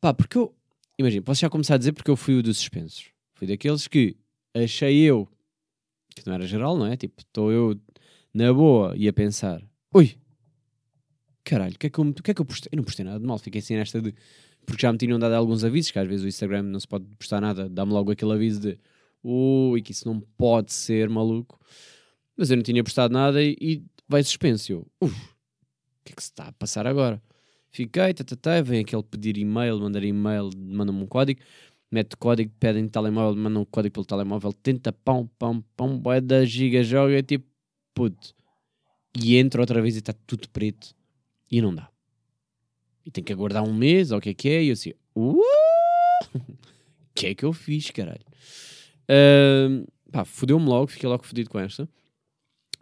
Pá, 0.00 0.14
porque 0.14 0.38
eu, 0.38 0.54
imagina, 0.98 1.22
posso 1.22 1.40
já 1.40 1.50
começar 1.50 1.74
a 1.74 1.78
dizer 1.78 1.92
porque 1.92 2.10
eu 2.10 2.16
fui 2.16 2.36
o 2.36 2.42
dos 2.42 2.58
suspensos. 2.58 3.10
Fui 3.34 3.46
daqueles 3.46 3.86
que 3.86 4.16
achei 4.54 4.98
eu, 5.02 5.28
que 6.14 6.26
não 6.26 6.34
era 6.34 6.46
geral, 6.46 6.76
não 6.76 6.86
é? 6.86 6.96
Tipo, 6.96 7.20
estou 7.20 7.52
eu 7.52 7.78
na 8.32 8.52
boa 8.52 8.94
e 8.96 9.08
a 9.08 9.12
pensar, 9.12 9.62
ui, 9.94 10.16
caralho, 11.44 11.74
o 11.74 11.78
que, 11.78 11.86
é 11.86 11.90
que, 11.90 11.98
eu, 11.98 12.14
que 12.14 12.30
é 12.30 12.34
que 12.34 12.40
eu 12.40 12.44
postei? 12.44 12.70
Eu 12.72 12.76
não 12.76 12.84
postei 12.84 13.04
nada 13.04 13.18
de 13.18 13.26
mal, 13.26 13.38
fiquei 13.38 13.60
assim 13.60 13.76
nesta 13.76 14.00
de. 14.00 14.14
Porque 14.64 14.82
já 14.82 14.90
me 14.90 14.98
tinham 14.98 15.18
dado 15.18 15.34
alguns 15.34 15.62
avisos, 15.62 15.92
que 15.92 15.98
às 15.98 16.08
vezes 16.08 16.24
o 16.24 16.28
Instagram 16.28 16.62
não 16.64 16.80
se 16.80 16.88
pode 16.88 17.04
postar 17.18 17.40
nada, 17.40 17.68
dá-me 17.68 17.92
logo 17.92 18.10
aquele 18.10 18.32
aviso 18.32 18.60
de 18.60 18.78
ui, 19.22 19.80
que 19.80 19.92
isso 19.92 20.08
não 20.08 20.20
pode 20.20 20.72
ser 20.72 21.08
maluco. 21.08 21.58
Mas 22.36 22.50
eu 22.50 22.56
não 22.56 22.62
tinha 22.62 22.84
postado 22.84 23.12
nada 23.12 23.42
e, 23.42 23.56
e 23.60 23.82
vai 24.08 24.22
suspenso. 24.22 24.72
Eu, 24.72 24.86
o 25.00 25.08
que 26.04 26.12
é 26.12 26.14
que 26.14 26.22
se 26.22 26.30
está 26.30 26.48
a 26.48 26.52
passar 26.52 26.86
agora? 26.86 27.22
Fiquei, 27.70 28.14
tatatá, 28.14 28.60
vem 28.62 28.80
aquele 28.80 29.02
pedir 29.02 29.36
e-mail, 29.36 29.78
mandar 29.78 30.02
e-mail, 30.02 30.50
manda-me 30.56 31.02
um 31.02 31.06
código, 31.06 31.40
mete 31.90 32.16
código, 32.16 32.50
pedem 32.58 32.88
telemóvel, 32.88 33.36
mandam 33.36 33.62
um 33.62 33.64
código 33.64 33.94
pelo 33.94 34.06
telemóvel, 34.06 34.52
tenta 34.52 34.92
pão, 34.92 35.28
pão, 35.38 35.62
pão, 35.76 35.98
boé 35.98 36.20
da 36.20 36.44
giga, 36.44 36.82
joga, 36.82 37.22
tipo, 37.22 37.46
puto. 37.94 38.34
E 39.22 39.36
entra 39.36 39.60
outra 39.60 39.80
vez 39.80 39.94
e 39.96 39.98
está 39.98 40.14
tudo 40.26 40.48
preto. 40.50 40.94
E 41.50 41.60
não 41.60 41.74
dá. 41.74 41.90
E 43.04 43.10
tem 43.10 43.22
que 43.22 43.32
aguardar 43.32 43.62
um 43.62 43.74
mês, 43.74 44.10
ou 44.10 44.18
o 44.18 44.20
que 44.20 44.30
é 44.30 44.34
que 44.34 44.48
é, 44.48 44.62
e 44.64 44.68
eu 44.68 44.72
assim, 44.72 44.92
o 45.14 45.42
que 47.14 47.26
é 47.28 47.34
que 47.34 47.44
eu 47.44 47.52
fiz, 47.52 47.90
caralho? 47.90 48.24
Uh, 49.04 49.86
pá, 50.10 50.24
fodeu-me 50.24 50.66
logo, 50.66 50.88
fiquei 50.88 51.08
logo 51.08 51.24
fodido 51.24 51.48
com 51.48 51.58
esta. 51.58 51.88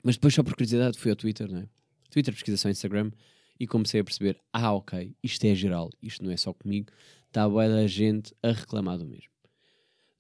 Mas 0.05 0.17
depois, 0.17 0.35
só 0.35 0.43
por 0.43 0.53
curiosidade, 0.53 0.99
fui 0.99 1.11
ao 1.11 1.17
Twitter, 1.17 1.51
não 1.51 1.61
é? 1.61 1.69
Twitter, 2.11 2.33
pesquisação 2.35 2.71
Instagram, 2.71 3.11
e 3.59 3.67
comecei 3.67 4.01
a 4.01 4.05
perceber: 4.05 4.39
ah, 4.53 4.73
ok, 4.75 5.17
isto 5.23 5.45
é 5.47 5.55
geral, 5.55 5.91
isto 6.03 6.23
não 6.23 6.31
é 6.31 6.37
só 6.37 6.53
comigo, 6.53 6.93
está 7.27 7.45
a 7.45 7.49
boa 7.49 7.67
da 7.67 7.87
gente 7.87 8.35
a 8.43 8.53
reclamar 8.53 8.99
do 8.99 9.07
mesmo. 9.07 9.33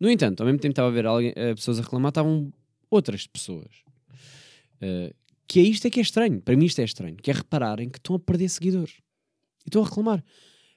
No 0.01 0.11
entanto, 0.11 0.40
ao 0.40 0.47
mesmo 0.47 0.59
tempo 0.59 0.73
estava 0.73 0.88
a 0.88 0.90
ver 0.90 1.07
alguém, 1.07 1.31
uh, 1.33 1.55
pessoas 1.55 1.79
a 1.79 1.83
reclamar, 1.83 2.09
estavam 2.09 2.53
outras 2.90 3.27
pessoas. 3.27 3.85
Uh, 4.77 5.14
que 5.47 5.61
é 5.61 5.62
isto 5.62 5.87
é 5.87 5.90
que 5.90 6.01
é 6.01 6.03
estranho, 6.03 6.40
para 6.40 6.57
mim 6.57 6.64
isto 6.64 6.81
é 6.81 6.85
estranho, 6.85 7.16
que 7.16 7.31
é 7.31 7.35
repararem 7.35 7.90
que 7.90 7.99
estão 7.99 8.16
a 8.16 8.18
perder 8.18 8.49
seguidores. 8.49 9.03
E 9.64 9.68
estão 9.68 9.83
a 9.83 9.85
reclamar. 9.85 10.25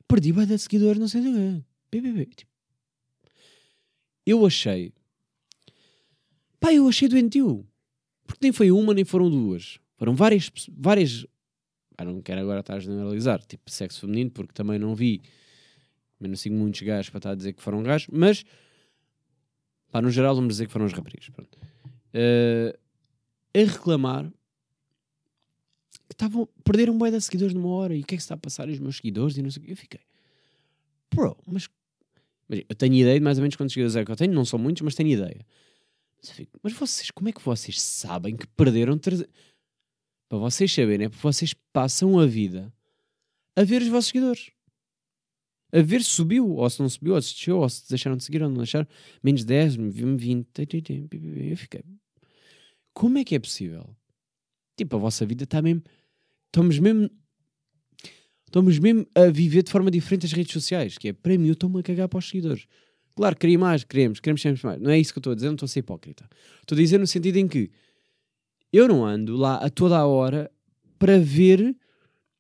Perdi 0.08 0.34
bué 0.34 0.46
de 0.46 0.58
seguidores, 0.58 1.00
não 1.00 1.08
sei 1.08 1.22
do 1.22 1.34
quê. 1.34 2.36
Tipo, 2.36 2.52
eu 4.26 4.46
achei. 4.46 4.94
Pá, 6.60 6.74
eu 6.74 6.88
achei 6.88 7.08
doentio. 7.08 7.66
Porque 8.28 8.40
nem 8.44 8.52
foi 8.52 8.70
uma, 8.70 8.94
nem 8.94 9.06
foram 9.06 9.30
duas. 9.30 9.80
Foram 9.96 10.14
várias. 10.14 10.52
várias 10.78 11.26
ah, 11.98 12.06
não 12.06 12.22
quero 12.22 12.42
agora 12.42 12.60
estar 12.60 12.76
a 12.76 12.80
generalizar, 12.80 13.44
tipo 13.44 13.72
sexo 13.72 14.02
feminino, 14.02 14.30
porque 14.30 14.54
também 14.54 14.78
não 14.78 14.94
vi. 14.94 15.22
Mas 16.20 16.30
não 16.30 16.38
sigo 16.38 16.56
muitos 16.56 16.82
gajos 16.82 17.10
para 17.10 17.18
estar 17.18 17.32
a 17.32 17.36
dizer 17.36 17.54
que 17.54 17.62
foram 17.64 17.82
gajos, 17.82 18.08
mas. 18.12 18.44
Pá, 19.90 20.02
no 20.02 20.12
geral, 20.12 20.36
vamos 20.36 20.54
dizer 20.54 20.68
que 20.68 20.72
foram 20.72 20.86
os 20.86 20.94
rapazes. 20.94 21.30
Pronto. 21.30 21.58
Uh, 22.14 22.78
a 23.56 23.60
reclamar 23.60 24.32
que 26.08 26.14
estavam, 26.14 26.48
perderam 26.64 26.94
um 26.94 26.98
de 27.12 27.22
seguidores 27.22 27.54
numa 27.54 27.70
hora 27.70 27.96
e 27.96 28.02
o 28.02 28.06
que 28.06 28.16
é 28.16 28.18
que 28.18 28.22
se 28.22 28.26
está 28.26 28.36
a 28.36 28.38
passar 28.38 28.68
os 28.70 28.80
meus 28.80 28.98
seguidores 28.98 29.38
e 29.38 29.42
não 29.42 29.50
sei 29.50 29.64
o 29.64 29.66
que. 29.66 29.72
Eu 29.72 29.78
fiquei, 29.78 30.02
bro, 31.14 31.38
mas, 31.46 31.68
mas 32.48 32.62
eu 32.70 32.76
tenho 32.76 32.94
ideia 32.94 33.20
de 33.20 33.24
mais 33.24 33.38
ou 33.38 33.42
menos 33.42 33.56
quantos 33.56 33.74
seguidores 33.74 33.96
é 33.96 34.06
que 34.06 34.12
eu 34.12 34.16
tenho, 34.16 34.34
não 34.34 34.46
são 34.46 34.60
muitos, 34.60 34.82
mas 34.84 34.96
tenho 34.96 35.10
ideia. 35.10 35.46
Mas, 36.22 36.32
fico, 36.32 36.60
mas 36.64 36.74
vocês, 36.74 37.12
como 37.12 37.30
é 37.30 37.32
que 37.32 37.42
vocês 37.42 37.82
sabem 37.82 38.36
que 38.36 38.48
perderam 38.48 38.98
300? 38.98 39.32
Para 40.30 40.40
vocês 40.40 40.74
saberem, 40.74 41.06
é 41.06 41.10
porque 41.10 41.24
vocês 41.24 41.54
passam 41.72 42.20
a 42.20 42.26
vida 42.26 42.74
a 43.56 43.64
ver 43.64 43.82
os 43.82 43.88
vossos 43.88 44.08
seguidores. 44.08 44.52
A 45.72 45.82
ver 45.82 46.04
se 46.04 46.10
subiu, 46.10 46.50
ou 46.50 46.70
se 46.70 46.80
não 46.80 46.90
subiu, 46.90 47.14
ou 47.16 47.22
se 47.22 47.34
desceu, 47.34 47.58
ou 47.58 47.70
se 47.70 47.90
deixaram 47.90 48.16
de 48.16 48.24
seguir, 48.24 48.42
ou 48.42 48.50
não 48.50 48.58
deixaram. 48.58 48.88
Menos 49.22 49.44
10, 49.44 49.76
20. 49.76 50.48
Eu 51.50 51.58
fiquei. 51.58 51.84
Como 52.94 53.18
é 53.18 53.24
que 53.24 53.36
é 53.36 53.40
possível? 53.40 53.96
Tipo, 54.78 54.96
a 54.96 55.00
vossa 55.00 55.26
vida 55.26 55.44
está 55.44 55.62
mesmo. 55.62 55.84
Estamos 56.48 56.80
mesmo. 56.80 57.10
Estamos 58.46 58.80
mesmo 58.80 59.06
a 59.14 59.28
viver 59.28 59.64
de 59.64 59.72
forma 59.72 59.92
diferente 59.92 60.26
as 60.26 60.32
redes 60.32 60.54
sociais. 60.54 60.98
Que 60.98 61.10
é, 61.10 61.14
para 61.14 61.38
mim, 61.38 61.48
eu 61.48 61.54
estou-me 61.54 61.80
a 61.80 61.84
cagar 61.84 62.08
para 62.08 62.20
os 62.20 62.30
seguidores. 62.30 62.66
Claro, 63.18 63.36
queria 63.36 63.58
mais, 63.58 63.84
queremos, 63.84 64.20
queremos 64.20 64.44
sempre 64.44 64.64
mais. 64.64 64.80
Não 64.80 64.92
é 64.92 65.00
isso 65.00 65.12
que 65.12 65.18
eu 65.18 65.22
estou 65.22 65.32
a 65.32 65.36
dizer, 65.36 65.48
não 65.48 65.56
estou 65.56 65.66
a 65.66 65.70
ser 65.70 65.80
hipócrita. 65.80 66.30
Estou 66.62 66.76
a 66.76 66.80
dizer 66.80 67.00
no 67.00 67.08
sentido 67.08 67.38
em 67.38 67.48
que 67.48 67.72
eu 68.72 68.88
não 68.88 69.04
ando 69.04 69.36
lá 69.36 69.56
a 69.56 69.72
toda 69.72 69.98
a 69.98 70.06
hora 70.06 70.52
para 71.00 71.18
ver 71.18 71.76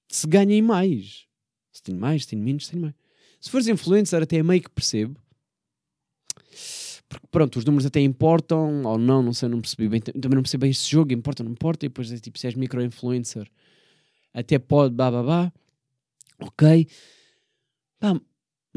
se 0.07 0.27
ganhem 0.27 0.61
mais. 0.61 1.25
Se 1.73 1.81
tenho 1.81 1.97
mais, 1.97 2.21
se 2.21 2.27
tenho 2.27 2.43
menos, 2.43 2.65
se 2.65 2.71
tenho 2.71 2.83
mais. 2.83 2.93
Se 3.41 3.49
fores 3.49 3.67
influencer, 3.67 4.21
até 4.21 4.37
é 4.37 4.43
meio 4.43 4.61
que 4.61 4.69
percebo. 4.69 5.19
Porque 7.09 7.25
pronto, 7.31 7.57
os 7.57 7.65
números 7.65 7.87
até 7.87 7.99
importam, 7.99 8.83
ou 8.83 8.99
não, 8.99 9.23
não 9.23 9.33
sei, 9.33 9.49
não 9.49 9.59
percebi 9.59 9.89
bem. 9.89 9.99
Também 9.99 10.35
não 10.35 10.43
percebi 10.43 10.61
bem 10.61 10.69
este 10.69 10.91
jogo, 10.91 11.11
importa 11.11 11.41
ou 11.41 11.45
não 11.45 11.53
importa. 11.53 11.87
E 11.87 11.89
depois 11.89 12.11
é 12.11 12.19
tipo, 12.19 12.37
se 12.37 12.45
és 12.45 12.53
micro-influencer, 12.53 13.49
até 14.31 14.59
pode, 14.59 14.93
bah. 14.93 15.51
Ok. 16.39 16.87
Bah, 17.99 18.21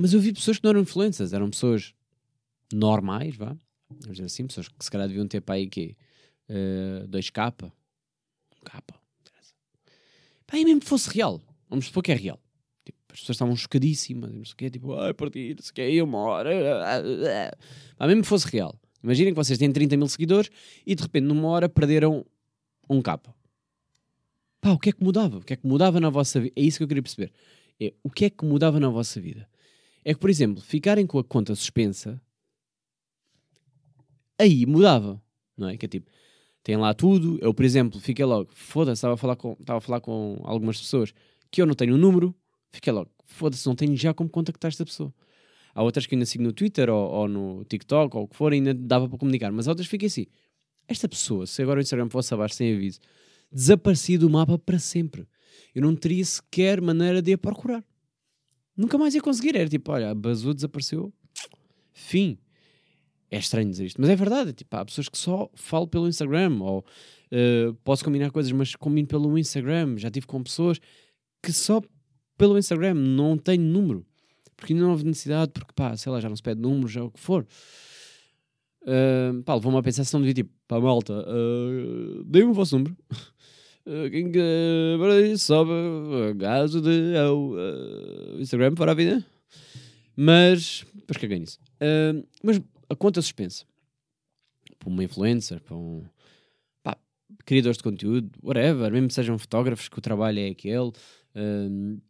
mas 0.00 0.14
eu 0.14 0.20
vi 0.20 0.32
pessoas 0.32 0.58
que 0.58 0.64
não 0.64 0.70
eram 0.70 0.80
influencers, 0.80 1.32
eram 1.32 1.50
pessoas 1.50 1.94
normais, 2.72 3.36
vá. 3.36 3.56
Vamos 3.88 4.16
dizer 4.16 4.24
assim, 4.24 4.46
pessoas 4.46 4.68
que 4.68 4.84
se 4.84 4.90
calhar 4.90 5.06
deviam 5.06 5.26
ter 5.26 5.40
para 5.40 5.56
aí 5.56 5.68
quê? 5.68 5.96
Uh, 6.48 7.06
2K. 7.08 7.70
1K. 8.64 8.82
Pá, 10.46 10.58
e 10.58 10.64
mesmo 10.64 10.80
que 10.80 10.86
fosse 10.86 11.08
real. 11.10 11.40
Vamos 11.68 11.86
supor 11.86 12.02
que 12.02 12.10
é 12.10 12.14
real. 12.14 12.40
Tipo, 12.84 12.98
as 13.12 13.20
pessoas 13.20 13.36
estavam 13.36 13.54
chocadíssimas, 13.54 14.32
não 14.32 14.44
sei 14.44 14.52
o 14.52 14.56
quê, 14.56 14.70
tipo, 14.70 14.94
ai, 14.94 15.14
perdi, 15.14 15.54
não 15.54 15.62
sei 15.62 15.70
o 15.70 15.74
quê, 15.74 16.02
uma 16.02 16.18
hora. 16.18 16.50
Pá, 17.96 18.06
mesmo 18.06 18.22
que 18.22 18.28
fosse 18.28 18.48
real. 18.48 18.74
Imaginem 19.02 19.32
que 19.32 19.36
vocês 19.36 19.58
têm 19.58 19.72
30 19.72 19.96
mil 19.96 20.08
seguidores 20.08 20.50
e 20.86 20.94
de 20.94 21.02
repente 21.02 21.24
numa 21.24 21.48
hora 21.48 21.68
perderam 21.68 22.24
um 22.88 23.00
capa. 23.00 23.34
Pá, 24.60 24.72
o 24.72 24.78
que 24.78 24.90
é 24.90 24.92
que 24.92 25.02
mudava? 25.02 25.38
O 25.38 25.40
que 25.40 25.54
é 25.54 25.56
que 25.56 25.66
mudava 25.66 26.00
na 26.00 26.10
vossa 26.10 26.40
vida? 26.40 26.52
É 26.56 26.62
isso 26.62 26.78
que 26.78 26.84
eu 26.84 26.88
queria 26.88 27.02
perceber. 27.02 27.32
É, 27.80 27.94
o 28.02 28.10
que 28.10 28.26
é 28.26 28.30
que 28.30 28.44
mudava 28.44 28.78
na 28.78 28.90
vossa 28.90 29.20
vida? 29.20 29.48
É 30.04 30.14
que, 30.14 30.20
por 30.20 30.30
exemplo, 30.30 30.62
ficarem 30.62 31.06
com 31.06 31.18
a 31.18 31.24
conta 31.24 31.54
suspensa, 31.54 32.20
aí 34.38 34.64
mudava, 34.64 35.22
não 35.56 35.68
é? 35.68 35.76
Que 35.76 35.86
é 35.86 35.88
tipo, 35.88 36.10
tem 36.62 36.76
lá 36.76 36.94
tudo. 36.94 37.38
Eu, 37.40 37.52
por 37.52 37.64
exemplo, 37.64 38.00
fiquei 38.00 38.24
logo, 38.24 38.50
foda-se, 38.52 38.98
estava 38.98 39.14
a, 39.14 39.16
falar 39.16 39.36
com, 39.36 39.56
estava 39.60 39.78
a 39.78 39.80
falar 39.80 40.00
com 40.00 40.40
algumas 40.44 40.80
pessoas 40.80 41.12
que 41.50 41.60
eu 41.60 41.66
não 41.66 41.74
tenho 41.74 41.94
o 41.94 41.96
um 41.96 42.00
número, 42.00 42.34
fiquei 42.70 42.92
logo, 42.92 43.10
foda-se, 43.24 43.66
não 43.66 43.74
tenho 43.74 43.96
já 43.96 44.14
como 44.14 44.30
contactar 44.30 44.68
esta 44.68 44.84
pessoa. 44.84 45.12
Há 45.74 45.82
outras 45.82 46.06
que 46.06 46.14
ainda 46.14 46.26
sigo 46.26 46.42
no 46.42 46.52
Twitter 46.52 46.90
ou, 46.90 47.10
ou, 47.10 47.28
no 47.28 47.64
TikTok 47.64 48.16
ou 48.16 48.24
o 48.24 48.28
que 48.28 48.36
for, 48.36 48.52
ainda 48.52 48.74
dava 48.74 49.08
para 49.08 49.18
comunicar, 49.18 49.52
mas 49.52 49.68
outras 49.68 49.86
fiquei 49.86 50.06
assim. 50.06 50.26
Esta 50.88 51.08
pessoa, 51.08 51.46
se 51.46 51.62
agora 51.62 51.78
o 51.78 51.82
Instagram 51.82 52.08
fosse 52.08 52.34
abaixo 52.34 52.56
sem 52.56 52.74
aviso, 52.74 52.98
desaparecia 53.52 54.18
do 54.18 54.28
mapa 54.28 54.58
para 54.58 54.78
sempre. 54.78 55.26
Eu 55.74 55.82
não 55.82 55.94
teria 55.94 56.24
sequer 56.24 56.80
maneira 56.80 57.22
de 57.22 57.32
a 57.32 57.38
procurar 57.38 57.84
nunca 58.76 58.98
mais 58.98 59.14
ia 59.14 59.20
conseguir. 59.20 59.56
Era 59.56 59.68
tipo, 59.68 59.92
olha, 59.92 60.14
basou, 60.14 60.54
desapareceu, 60.54 61.12
fim. 61.92 62.38
É 63.30 63.38
estranho 63.38 63.70
dizer 63.70 63.86
isto, 63.86 64.00
mas 64.00 64.10
é 64.10 64.16
verdade. 64.16 64.52
Tipo, 64.52 64.76
há 64.76 64.84
pessoas 64.84 65.08
que 65.08 65.16
só 65.16 65.48
falam 65.54 65.86
pelo 65.86 66.08
Instagram 66.08 66.58
ou 66.60 66.80
uh, 66.80 67.74
posso 67.84 68.04
combinar 68.04 68.30
coisas, 68.32 68.50
mas 68.50 68.74
combino 68.74 69.06
pelo 69.06 69.38
Instagram. 69.38 69.96
Já 69.98 70.10
tive 70.10 70.26
com 70.26 70.42
pessoas 70.42 70.80
que 71.40 71.52
só 71.52 71.80
pelo 72.36 72.58
Instagram 72.58 72.94
não 72.94 73.38
tenho 73.38 73.62
número 73.62 74.04
porque 74.60 74.74
não 74.74 74.90
houve 74.90 75.04
necessidade, 75.04 75.52
porque 75.52 75.72
pá, 75.74 75.96
sei 75.96 76.12
lá, 76.12 76.20
já 76.20 76.28
não 76.28 76.36
se 76.36 76.42
pede 76.42 76.60
números, 76.60 76.92
já 76.92 77.02
o 77.02 77.10
que 77.10 77.18
for. 77.18 77.46
Uh, 78.82 79.42
pá, 79.42 79.54
levou-me 79.54 79.78
a 79.78 79.82
pensar 79.82 80.04
se 80.04 80.12
não 80.12 80.20
devia 80.20 80.34
tipo, 80.34 80.50
pá, 80.68 80.78
malta, 80.78 81.14
uh, 81.14 82.22
dê-me 82.24 82.50
o 82.50 82.52
vosso 82.52 82.76
número. 82.76 82.96
Quem 84.10 84.30
que 84.30 85.36
sobe 85.38 85.72
gaso 86.36 86.80
de 86.80 87.16
ao 87.16 87.50
uh, 87.50 88.40
Instagram 88.40 88.74
para 88.74 88.92
a 88.92 88.94
vida. 88.94 89.24
Mas, 90.16 90.84
depois 90.94 91.16
caguei 91.18 91.38
nisso. 91.38 91.58
Uh, 91.76 92.26
mas 92.42 92.60
a 92.88 92.96
conta 92.96 93.22
suspensa 93.22 93.64
para 94.78 94.88
uma 94.88 95.04
influencer, 95.04 95.60
para 95.62 95.76
um 95.76 96.04
pá, 96.82 96.96
criadores 97.44 97.78
de 97.78 97.82
conteúdo, 97.82 98.30
whatever, 98.42 98.92
mesmo 98.92 99.08
que 99.08 99.14
sejam 99.14 99.38
fotógrafos 99.38 99.88
que 99.88 99.98
o 99.98 100.02
trabalho 100.02 100.38
é 100.38 100.48
aquele, 100.48 100.88
uh, 100.88 102.00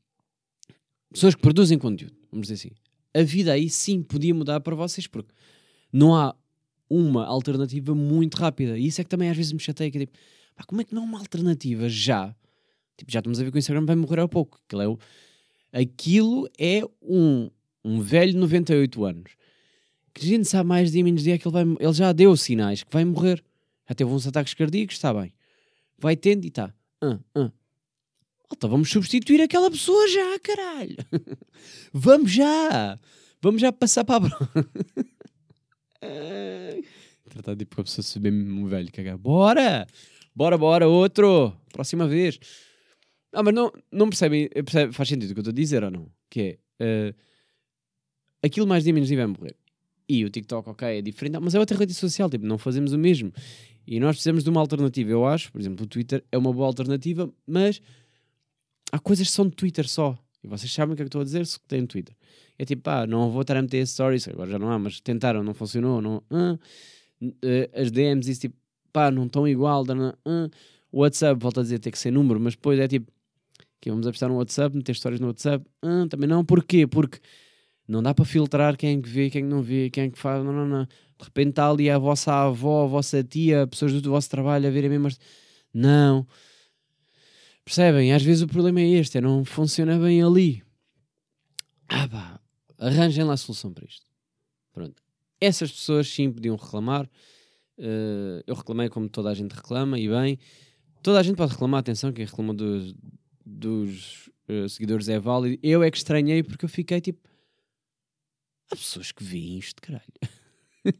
pessoas 1.12 1.34
que 1.34 1.42
produzem 1.42 1.78
conteúdo, 1.78 2.16
vamos 2.30 2.48
dizer 2.48 2.54
assim. 2.54 2.74
A 3.12 3.22
vida 3.22 3.52
aí 3.52 3.68
sim 3.68 4.02
podia 4.02 4.34
mudar 4.34 4.60
para 4.60 4.76
vocês, 4.76 5.06
porque 5.06 5.32
não 5.92 6.14
há 6.14 6.34
uma 6.88 7.24
alternativa 7.26 7.94
muito 7.94 8.36
rápida. 8.36 8.78
E 8.78 8.86
isso 8.86 9.00
é 9.00 9.04
que 9.04 9.10
também 9.10 9.28
às 9.28 9.36
vezes 9.36 9.52
me 9.52 9.60
chateia, 9.60 9.90
que 9.90 9.98
é 9.98 10.00
tipo, 10.00 10.18
Como 10.64 10.80
é 10.80 10.84
que 10.84 10.94
não 10.94 11.02
há 11.02 11.04
uma 11.04 11.18
alternativa 11.18 11.88
já? 11.88 12.34
Tipo, 12.96 13.10
já 13.10 13.20
estamos 13.20 13.40
a 13.40 13.44
ver 13.44 13.50
que 13.50 13.56
o 13.56 13.58
Instagram 13.58 13.86
vai 13.86 13.96
morrer 13.96 14.20
há 14.20 14.28
pouco. 14.28 14.60
Aquilo 14.66 14.82
é, 14.82 14.88
o, 14.88 14.98
aquilo 15.72 16.50
é 16.58 16.82
um, 17.02 17.50
um 17.84 18.00
velho 18.00 18.32
de 18.32 18.38
98 18.38 19.04
anos 19.04 19.40
que 20.12 20.24
a 20.24 20.28
gente 20.28 20.48
sabe 20.48 20.68
mais 20.68 20.92
dia 20.92 21.04
menos 21.04 21.22
dia 21.22 21.38
que 21.38 21.46
ele, 21.46 21.52
vai, 21.52 21.64
ele 21.78 21.92
já 21.92 22.12
deu 22.12 22.36
sinais 22.36 22.82
que 22.82 22.92
vai 22.92 23.04
morrer. 23.04 23.42
Já 23.88 23.94
teve 23.94 24.10
uns 24.10 24.26
ataques 24.26 24.54
cardíacos, 24.54 24.96
está 24.96 25.12
bem. 25.14 25.32
Vai 25.98 26.16
tendo 26.16 26.44
e 26.44 26.48
está. 26.48 26.74
Ah, 27.00 27.18
ah. 27.34 27.50
Vamos 28.62 28.90
substituir 28.90 29.40
aquela 29.40 29.70
pessoa 29.70 30.08
já, 30.08 30.38
caralho. 30.40 30.96
vamos 31.92 32.32
já. 32.32 32.98
Vamos 33.40 33.60
já 33.60 33.72
passar 33.72 34.04
para 34.04 34.26
a 34.26 34.30
Tratar 37.30 37.56
tipo 37.56 37.76
com 37.76 37.82
a 37.82 37.84
pessoa 37.84 38.02
se 38.02 38.18
bem 38.18 38.32
um 38.32 38.66
velho 38.66 38.90
cagar. 38.92 39.16
Bora! 39.16 39.86
Bora, 40.40 40.56
bora, 40.56 40.88
outro! 40.88 41.54
Próxima 41.70 42.08
vez. 42.08 42.40
Ah, 43.30 43.42
mas 43.42 43.52
não, 43.52 43.70
não 43.92 44.08
percebem, 44.08 44.48
percebe, 44.48 44.90
faz 44.90 45.06
sentido 45.06 45.32
o 45.32 45.34
que 45.34 45.40
eu 45.40 45.42
estou 45.42 45.52
a 45.52 45.54
dizer 45.54 45.84
ou 45.84 45.90
não? 45.90 46.10
Que 46.30 46.58
é, 46.80 47.10
uh, 47.10 47.14
aquilo 48.42 48.66
mais 48.66 48.82
dia 48.84 48.90
menos 48.94 49.10
dia 49.10 49.18
vai 49.18 49.26
morrer. 49.26 49.54
E 50.08 50.24
o 50.24 50.30
TikTok, 50.30 50.70
ok, 50.70 50.96
é 50.96 51.02
diferente, 51.02 51.38
mas 51.42 51.54
é 51.54 51.58
outra 51.58 51.76
rede 51.76 51.92
social, 51.92 52.30
tipo, 52.30 52.46
não 52.46 52.56
fazemos 52.56 52.94
o 52.94 52.98
mesmo. 52.98 53.30
E 53.86 54.00
nós 54.00 54.16
precisamos 54.16 54.42
de 54.42 54.48
uma 54.48 54.62
alternativa, 54.62 55.10
eu 55.10 55.26
acho. 55.26 55.52
Por 55.52 55.60
exemplo, 55.60 55.84
o 55.84 55.86
Twitter 55.86 56.24
é 56.32 56.38
uma 56.38 56.54
boa 56.54 56.68
alternativa, 56.68 57.30
mas 57.46 57.82
há 58.90 58.98
coisas 58.98 59.26
que 59.26 59.34
são 59.34 59.46
de 59.46 59.54
Twitter 59.54 59.86
só. 59.86 60.18
E 60.42 60.48
vocês 60.48 60.72
sabem 60.72 60.94
o 60.94 60.96
que 60.96 61.02
é 61.02 61.04
que 61.04 61.08
estou 61.08 61.20
a 61.20 61.24
dizer 61.24 61.44
se 61.44 61.60
tem 61.68 61.84
Twitter. 61.84 62.16
É 62.58 62.64
tipo, 62.64 62.80
pá, 62.80 63.06
não 63.06 63.30
vou 63.30 63.42
estar 63.42 63.58
a 63.58 63.60
meter 63.60 63.86
stories, 63.86 64.26
agora 64.26 64.50
já 64.50 64.58
não 64.58 64.70
há, 64.70 64.78
mas 64.78 65.02
tentaram, 65.02 65.42
não 65.42 65.52
funcionou, 65.52 66.00
não. 66.00 66.24
Uh, 66.30 66.58
as 67.74 67.90
DMs, 67.90 68.30
isso 68.30 68.40
tipo, 68.40 68.56
pá, 68.92 69.10
não 69.10 69.26
estão 69.26 69.46
igual. 69.46 69.82
Uh, 69.82 70.50
o 70.92 71.00
WhatsApp, 71.00 71.40
volto 71.40 71.60
a 71.60 71.62
dizer, 71.62 71.78
tem 71.78 71.92
que 71.92 71.98
ser 71.98 72.10
número, 72.10 72.40
mas 72.40 72.54
depois 72.54 72.78
é 72.78 72.88
tipo, 72.88 73.10
que 73.80 73.90
vamos 73.90 74.06
apostar 74.06 74.28
no 74.28 74.36
WhatsApp, 74.36 74.76
meter 74.76 74.92
histórias 74.92 75.20
no 75.20 75.28
WhatsApp. 75.28 75.64
Uh, 75.84 76.06
também 76.08 76.28
não, 76.28 76.44
porquê? 76.44 76.86
Porque 76.86 77.18
não 77.90 78.02
dá 78.02 78.14
para 78.14 78.24
filtrar 78.24 78.76
quem 78.76 78.98
é 78.98 79.02
que 79.02 79.08
vê, 79.08 79.30
quem 79.30 79.42
é 79.42 79.44
não 79.44 79.62
vê, 79.62 79.90
quem 79.90 80.04
é 80.04 80.10
que 80.10 80.18
faz, 80.18 80.44
não, 80.44 80.52
não, 80.52 80.66
não. 80.66 80.84
De 80.84 81.24
repente 81.24 81.50
está 81.50 81.68
ali 81.68 81.90
a 81.90 81.98
vossa 81.98 82.32
avó, 82.32 82.84
a 82.84 82.86
vossa 82.86 83.22
tia, 83.24 83.66
pessoas 83.66 84.00
do 84.00 84.10
vosso 84.10 84.30
trabalho 84.30 84.68
a 84.68 84.70
verem 84.70 84.90
mesmo. 84.90 85.10
Não. 85.74 86.26
Percebem? 87.64 88.12
Às 88.12 88.22
vezes 88.22 88.42
o 88.42 88.46
problema 88.46 88.80
é 88.80 88.88
este, 88.88 89.18
é 89.18 89.20
não 89.20 89.44
funciona 89.44 89.98
bem 89.98 90.22
ali. 90.22 90.62
Ah 91.88 92.08
pá, 92.08 92.40
arranjem 92.78 93.24
lá 93.24 93.34
a 93.34 93.36
solução 93.36 93.72
para 93.72 93.84
isto. 93.84 94.06
Pronto. 94.72 95.02
Essas 95.40 95.72
pessoas 95.72 96.08
sim 96.08 96.30
podiam 96.30 96.56
reclamar. 96.56 97.08
Uh, 97.80 98.44
eu 98.46 98.54
reclamei 98.54 98.90
como 98.90 99.08
toda 99.08 99.30
a 99.30 99.34
gente 99.34 99.52
reclama, 99.52 99.98
e 99.98 100.06
bem. 100.06 100.38
Toda 101.02 101.18
a 101.18 101.22
gente 101.22 101.36
pode 101.36 101.52
reclamar, 101.52 101.80
atenção, 101.80 102.12
quem 102.12 102.26
reclama 102.26 102.52
dos, 102.52 102.94
dos 103.44 104.30
uh, 104.48 104.68
seguidores 104.68 105.08
é 105.08 105.18
válido. 105.18 105.58
Eu 105.62 105.82
é 105.82 105.90
que 105.90 105.96
estranhei 105.96 106.42
porque 106.42 106.66
eu 106.66 106.68
fiquei 106.68 107.00
tipo. 107.00 107.26
Há 108.70 108.76
pessoas 108.76 109.10
que 109.10 109.24
veem 109.24 109.58
isto, 109.58 109.80
caralho. 109.80 110.04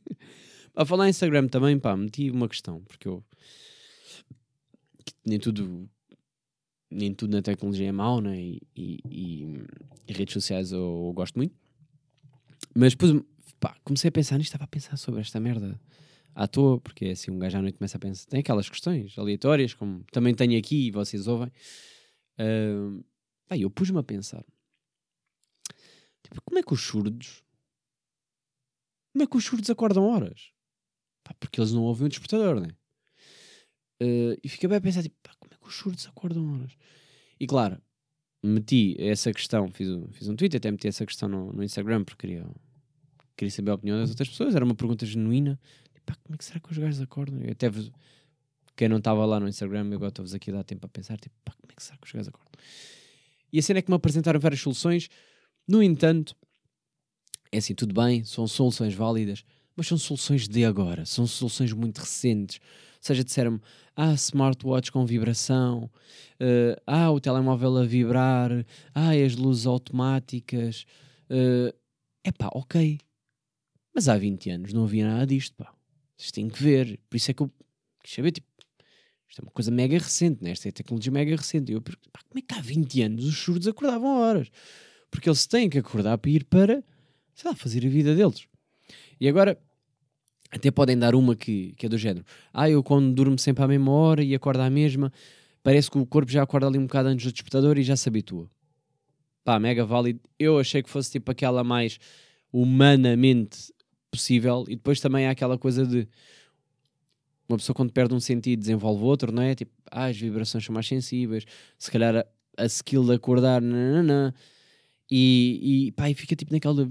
a 0.74 0.84
falar 0.86 1.06
em 1.06 1.10
Instagram 1.10 1.48
também, 1.48 1.78
pá, 1.78 1.94
meti 1.94 2.30
uma 2.30 2.48
questão, 2.48 2.82
porque 2.84 3.06
eu. 3.06 3.22
Nem 5.24 5.38
tudo. 5.38 5.86
Nem 6.90 7.14
tudo 7.14 7.36
na 7.36 7.42
tecnologia 7.42 7.88
é 7.88 7.92
mau, 7.92 8.22
né? 8.22 8.40
E, 8.40 8.62
e, 8.74 9.00
e, 9.08 9.64
e 10.08 10.12
redes 10.12 10.32
sociais 10.32 10.72
eu, 10.72 10.78
eu, 10.78 11.12
gosto 11.12 11.36
muito. 11.36 11.54
Mas 12.74 12.94
depois, 12.94 13.22
pá, 13.60 13.76
comecei 13.84 14.08
a 14.08 14.12
pensar 14.12 14.38
nisto, 14.38 14.48
estava 14.48 14.64
a 14.64 14.66
pensar 14.66 14.96
sobre 14.96 15.20
esta 15.20 15.38
merda 15.38 15.78
à 16.34 16.46
toa, 16.46 16.80
porque 16.80 17.06
é 17.06 17.10
assim 17.12 17.30
um 17.30 17.38
gajo 17.38 17.58
à 17.58 17.62
noite 17.62 17.78
começa 17.78 17.96
a 17.96 18.00
pensar. 18.00 18.26
Tem 18.28 18.40
aquelas 18.40 18.68
questões 18.68 19.18
aleatórias, 19.18 19.74
como 19.74 20.04
também 20.12 20.34
tenho 20.34 20.58
aqui 20.58 20.88
e 20.88 20.90
vocês 20.90 21.26
ouvem. 21.26 21.50
Uh, 22.38 23.04
eu 23.50 23.70
pus-me 23.70 23.98
a 23.98 24.02
pensar. 24.02 24.44
Tipo, 26.22 26.40
como 26.42 26.58
é 26.58 26.62
que 26.62 26.72
os 26.72 26.80
surdos 26.80 27.42
como 29.12 29.24
é 29.24 29.26
que 29.26 29.36
os 29.36 29.44
surdos 29.44 29.68
acordam 29.70 30.04
horas? 30.04 30.52
Pá, 31.24 31.34
porque 31.38 31.60
eles 31.60 31.72
não 31.72 31.82
ouvem 31.82 32.06
o 32.06 32.08
despertador, 32.08 32.60
né? 32.60 32.68
Uh, 34.02 34.38
e 34.42 34.48
fica 34.48 34.68
bem 34.68 34.78
a 34.78 34.80
pensar, 34.80 35.02
tipo, 35.02 35.16
pá, 35.22 35.34
como 35.38 35.52
é 35.52 35.56
que 35.56 35.68
os 35.68 35.74
surdos 35.74 36.06
acordam 36.06 36.54
horas? 36.54 36.72
E 37.38 37.46
claro, 37.46 37.80
meti 38.42 38.96
essa 38.98 39.32
questão, 39.32 39.70
fiz 39.72 39.88
um, 39.90 40.10
fiz 40.12 40.28
um 40.28 40.36
tweet, 40.36 40.56
até 40.56 40.70
meti 40.70 40.88
essa 40.88 41.04
questão 41.04 41.28
no, 41.28 41.52
no 41.52 41.62
Instagram, 41.62 42.04
porque 42.04 42.26
queria, 42.26 42.46
queria 43.36 43.50
saber 43.50 43.72
a 43.72 43.74
opinião 43.74 43.98
das 43.98 44.10
outras 44.10 44.28
pessoas, 44.28 44.54
era 44.54 44.64
uma 44.64 44.74
pergunta 44.74 45.04
genuína. 45.04 45.60
Pá, 46.10 46.16
como 46.24 46.34
é 46.34 46.38
que 46.38 46.44
será 46.44 46.58
que 46.58 46.72
os 46.72 46.78
gajos 46.78 47.00
acordam? 47.00 47.40
Eu 47.40 47.52
até 47.52 47.68
vos, 47.70 47.92
quem 48.76 48.88
não 48.88 48.96
estava 48.98 49.24
lá 49.24 49.38
no 49.38 49.48
Instagram, 49.48 49.86
eu 49.86 49.94
agora 49.94 50.08
estou-vos 50.08 50.34
aqui 50.34 50.50
a 50.50 50.54
dar 50.54 50.64
tempo 50.64 50.84
a 50.84 50.88
pensar, 50.88 51.16
tipo, 51.18 51.34
pá, 51.44 51.52
como 51.52 51.70
é 51.70 51.74
que 51.74 51.82
será 51.82 51.96
que 51.98 52.06
os 52.06 52.12
gajos 52.12 52.28
acordam? 52.28 52.50
E 53.52 53.58
a 53.60 53.62
cena 53.62 53.78
é 53.78 53.82
que 53.82 53.90
me 53.90 53.94
apresentaram 53.94 54.40
várias 54.40 54.60
soluções, 54.60 55.08
no 55.68 55.80
entanto, 55.80 56.34
é 57.52 57.58
assim, 57.58 57.74
tudo 57.74 57.94
bem, 57.94 58.24
são 58.24 58.46
soluções 58.48 58.92
válidas, 58.92 59.44
mas 59.76 59.86
são 59.86 59.96
soluções 59.96 60.48
de 60.48 60.64
agora, 60.64 61.06
são 61.06 61.28
soluções 61.28 61.72
muito 61.72 61.98
recentes. 61.98 62.58
Ou 62.58 63.02
seja, 63.02 63.22
disseram-me, 63.22 63.60
ah, 63.96 64.12
smartwatch 64.14 64.90
com 64.90 65.06
vibração, 65.06 65.84
uh, 66.40 66.80
ah, 66.86 67.10
o 67.10 67.20
telemóvel 67.20 67.78
a 67.78 67.84
vibrar, 67.84 68.50
ah, 68.94 69.10
as 69.10 69.36
luzes 69.36 69.64
automáticas. 69.64 70.84
É 71.28 72.28
uh, 72.28 72.32
pá, 72.36 72.50
ok. 72.52 72.98
Mas 73.94 74.08
há 74.08 74.18
20 74.18 74.50
anos 74.50 74.72
não 74.72 74.84
havia 74.84 75.06
nada 75.06 75.26
disto, 75.26 75.54
pá. 75.56 75.72
Vocês 76.20 76.32
têm 76.32 76.48
que 76.48 76.62
ver. 76.62 77.00
Por 77.08 77.16
isso 77.16 77.30
é 77.30 77.34
que 77.34 77.42
eu 77.42 77.50
quis 78.02 78.14
saber, 78.14 78.32
tipo, 78.32 78.46
isto 79.28 79.40
é 79.40 79.42
uma 79.42 79.52
coisa 79.52 79.70
mega 79.70 79.98
recente, 79.98 80.42
né? 80.42 80.50
Esta 80.50 80.68
é 80.68 80.72
tecnologia 80.72 81.10
mega 81.10 81.34
recente. 81.34 81.72
E 81.72 81.74
eu 81.74 81.80
pergunto, 81.80 82.10
pá, 82.10 82.20
como 82.28 82.38
é 82.38 82.42
que 82.42 82.54
há 82.58 82.60
20 82.60 83.02
anos 83.02 83.24
os 83.24 83.38
surdos 83.38 83.66
acordavam 83.66 84.18
horas? 84.20 84.50
Porque 85.10 85.28
eles 85.28 85.46
têm 85.46 85.70
que 85.70 85.78
acordar 85.78 86.18
para 86.18 86.30
ir 86.30 86.44
para 86.44 86.84
sei 87.40 87.50
lá, 87.50 87.56
fazer 87.56 87.86
a 87.86 87.88
vida 87.88 88.14
deles. 88.14 88.46
E 89.18 89.28
agora, 89.28 89.58
até 90.50 90.70
podem 90.70 90.98
dar 90.98 91.14
uma 91.14 91.34
que, 91.34 91.72
que 91.76 91.86
é 91.86 91.88
do 91.88 91.96
género: 91.96 92.24
ah, 92.52 92.68
eu 92.68 92.82
quando 92.82 93.12
durmo 93.12 93.38
sempre 93.38 93.64
à 93.64 93.68
mesma 93.68 93.90
hora 93.90 94.22
e 94.22 94.34
acordo 94.34 94.60
à 94.60 94.70
mesma, 94.70 95.12
parece 95.62 95.90
que 95.90 95.98
o 95.98 96.06
corpo 96.06 96.30
já 96.30 96.42
acorda 96.42 96.66
ali 96.66 96.78
um 96.78 96.86
bocado 96.86 97.08
antes 97.08 97.24
do 97.24 97.32
despertador 97.32 97.78
e 97.78 97.82
já 97.82 97.96
se 97.96 98.08
habitua. 98.08 98.50
Pá, 99.44 99.58
mega 99.58 99.84
válido. 99.84 100.20
Eu 100.38 100.58
achei 100.58 100.82
que 100.82 100.90
fosse 100.90 101.12
tipo 101.12 101.30
aquela 101.30 101.64
mais 101.64 101.98
humanamente 102.52 103.72
possível, 104.10 104.64
e 104.68 104.76
depois 104.76 105.00
também 105.00 105.26
há 105.26 105.30
aquela 105.30 105.58
coisa 105.58 105.86
de 105.86 106.08
uma 107.48 107.58
pessoa 107.58 107.74
quando 107.74 107.92
perde 107.92 108.14
um 108.14 108.20
sentido 108.20 108.60
desenvolve 108.60 109.02
outro, 109.02 109.32
não 109.32 109.42
é? 109.42 109.54
Tipo, 109.54 109.72
ah, 109.90 110.06
as 110.06 110.16
vibrações 110.16 110.64
são 110.64 110.72
mais 110.72 110.86
sensíveis, 110.86 111.44
se 111.78 111.90
calhar 111.90 112.16
a, 112.16 112.26
a 112.56 112.66
skill 112.66 113.04
de 113.04 113.14
acordar, 113.14 113.60
nanana, 113.60 114.34
e, 115.10 115.88
e 115.88 115.92
pá, 115.92 116.08
e 116.08 116.14
fica 116.14 116.36
tipo 116.36 116.52
naquela 116.52 116.90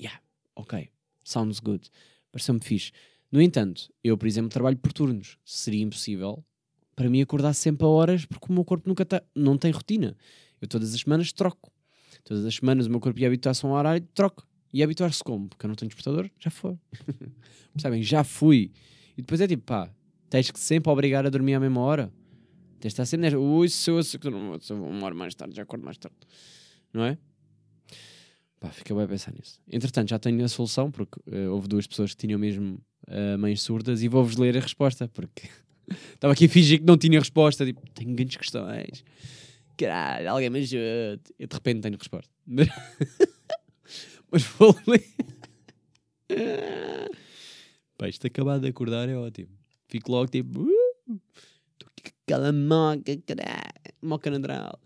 yeah, 0.00 0.20
ok, 0.56 0.88
sounds 1.22 1.60
good, 1.60 1.90
pareceu-me 2.32 2.60
fixe. 2.60 2.92
No 3.30 3.42
entanto, 3.42 3.92
eu, 4.02 4.16
por 4.16 4.28
exemplo, 4.28 4.48
trabalho 4.48 4.76
por 4.76 4.92
turnos. 4.92 5.38
Seria 5.44 5.82
impossível 5.82 6.44
para 6.94 7.10
mim 7.10 7.20
acordar 7.20 7.52
sempre 7.52 7.84
a 7.84 7.88
horas 7.88 8.24
porque 8.24 8.46
o 8.48 8.52
meu 8.52 8.64
corpo 8.64 8.88
nunca 8.88 9.04
tá, 9.04 9.20
não 9.34 9.58
tem 9.58 9.72
rotina. 9.72 10.16
Eu 10.60 10.68
todas 10.68 10.94
as 10.94 11.00
semanas 11.00 11.32
troco. 11.32 11.72
Todas 12.22 12.44
as 12.44 12.54
semanas 12.54 12.86
o 12.86 12.90
meu 12.90 13.00
corpo 13.00 13.18
ia 13.18 13.26
habituar-se 13.26 13.66
a 13.66 13.68
um 13.68 13.72
horário, 13.72 14.06
troco. 14.14 14.46
E 14.74 14.82
habituar-se 14.82 15.22
como? 15.22 15.48
Porque 15.48 15.64
eu 15.64 15.68
não 15.68 15.76
tenho 15.76 15.88
despertador? 15.88 16.28
Já 16.36 16.50
foi. 16.50 16.76
Percebem? 17.72 18.02
Já 18.02 18.24
fui. 18.24 18.72
E 19.16 19.22
depois 19.22 19.40
é 19.40 19.46
tipo, 19.46 19.62
pá, 19.62 19.88
tens 20.28 20.50
que 20.50 20.58
sempre 20.58 20.90
obrigar 20.90 21.24
a 21.24 21.30
dormir 21.30 21.54
à 21.54 21.60
mesma 21.60 21.80
hora. 21.80 22.12
Tens 22.80 22.88
de 22.90 22.94
estar 22.94 23.06
sempre 23.06 23.22
nesta. 23.22 23.38
Ui, 23.38 23.68
se 23.68 23.88
eu, 23.88 24.02
se 24.02 24.18
eu, 24.20 24.84
uma 24.84 25.06
hora 25.06 25.14
mais 25.14 25.32
tarde, 25.36 25.54
já 25.54 25.62
acordo 25.62 25.84
mais 25.84 25.96
tarde. 25.96 26.16
Não 26.92 27.04
é? 27.04 27.16
Pá, 28.58 28.68
fica 28.70 28.92
bem 28.92 29.04
a 29.04 29.06
pensar 29.06 29.32
nisso. 29.32 29.60
Entretanto, 29.70 30.10
já 30.10 30.18
tenho 30.18 30.44
a 30.44 30.48
solução, 30.48 30.90
porque 30.90 31.20
uh, 31.30 31.52
houve 31.52 31.68
duas 31.68 31.86
pessoas 31.86 32.12
que 32.12 32.26
tinham 32.26 32.40
mesmo 32.40 32.80
uh, 33.06 33.38
mães 33.38 33.62
surdas 33.62 34.02
e 34.02 34.08
vou-vos 34.08 34.36
ler 34.36 34.56
a 34.56 34.60
resposta, 34.60 35.06
porque 35.06 35.48
estava 36.14 36.32
aqui 36.32 36.46
a 36.46 36.48
fingir 36.48 36.80
que 36.80 36.84
não 36.84 36.98
tinha 36.98 37.20
resposta. 37.20 37.64
Tipo, 37.64 37.80
tenho 37.90 38.12
grandes 38.12 38.38
questões. 38.38 39.04
Caralho, 39.78 40.30
alguém 40.30 40.50
me 40.50 40.58
ajude. 40.58 41.22
Eu 41.38 41.46
de 41.46 41.54
repente 41.54 41.80
tenho 41.82 41.96
resposta. 41.96 42.32
Mas, 44.34 44.42
vou 44.42 44.76
ler. 44.88 45.04
Pá, 47.96 48.08
isto 48.08 48.26
acabado 48.26 48.62
de 48.62 48.68
acordar 48.68 49.08
é 49.08 49.16
ótimo. 49.16 49.50
Fico 49.86 50.10
logo 50.10 50.28
tipo. 50.28 50.62
Uh, 50.62 51.20
aquela 52.24 52.52
moca, 52.52 53.16
caralho. 53.24 53.94
Moca 54.02 54.28
natural. 54.32 54.80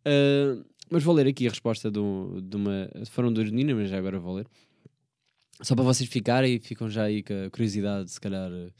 Uh, 0.00 0.62
mas 0.90 1.02
vou 1.02 1.14
ler 1.14 1.28
aqui 1.28 1.46
a 1.46 1.50
resposta 1.50 1.90
de, 1.90 1.98
um, 1.98 2.42
de 2.42 2.54
uma. 2.54 2.90
Foram 3.06 3.32
duas 3.32 3.50
meninas, 3.50 3.74
mas 3.74 3.88
já 3.88 3.96
agora 3.96 4.20
vou 4.20 4.34
ler. 4.34 4.46
Só 5.62 5.74
para 5.74 5.84
vocês 5.84 6.06
ficarem 6.06 6.56
e 6.56 6.58
ficam 6.58 6.90
já 6.90 7.04
aí 7.04 7.22
com 7.22 7.46
a 7.46 7.48
curiosidade, 7.48 8.10
se 8.10 8.20
calhar. 8.20 8.52
Eh, 8.52 8.70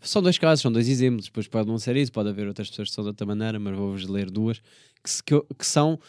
são 0.00 0.22
dois 0.22 0.38
casos, 0.38 0.62
são 0.62 0.72
dois 0.72 0.88
exemplos. 0.88 1.26
Depois 1.26 1.46
pode 1.48 1.68
não 1.68 1.76
ser 1.76 1.96
isso, 1.96 2.10
pode 2.10 2.30
haver 2.30 2.48
outras 2.48 2.70
pessoas 2.70 2.88
que 2.88 2.94
são 2.94 3.04
de 3.04 3.08
outra 3.08 3.26
maneira, 3.26 3.58
mas 3.58 3.76
vou-vos 3.76 4.08
ler 4.08 4.30
duas 4.30 4.60
que, 5.04 5.22
que, 5.26 5.54
que, 5.54 5.66
são 5.66 6.00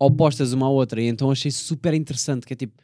opostas 0.00 0.52
uma 0.52 0.66
à 0.66 0.70
outra. 0.70 1.00
E 1.00 1.06
então 1.06 1.30
achei 1.30 1.52
super 1.52 1.94
interessante. 1.94 2.44
Que 2.44 2.54
é 2.54 2.56
tipo, 2.56 2.82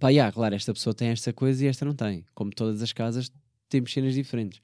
pá, 0.00 0.08
yeah, 0.08 0.32
claro, 0.32 0.54
esta 0.54 0.72
pessoa 0.72 0.92
tem 0.92 1.08
esta 1.08 1.32
coisa 1.32 1.64
e 1.64 1.68
esta 1.68 1.84
não 1.84 1.94
tem. 1.94 2.24
Como 2.34 2.50
todas 2.50 2.82
as 2.82 2.92
casas, 2.92 3.30
temos 3.68 3.92
cenas 3.92 4.14
diferentes. 4.14 4.60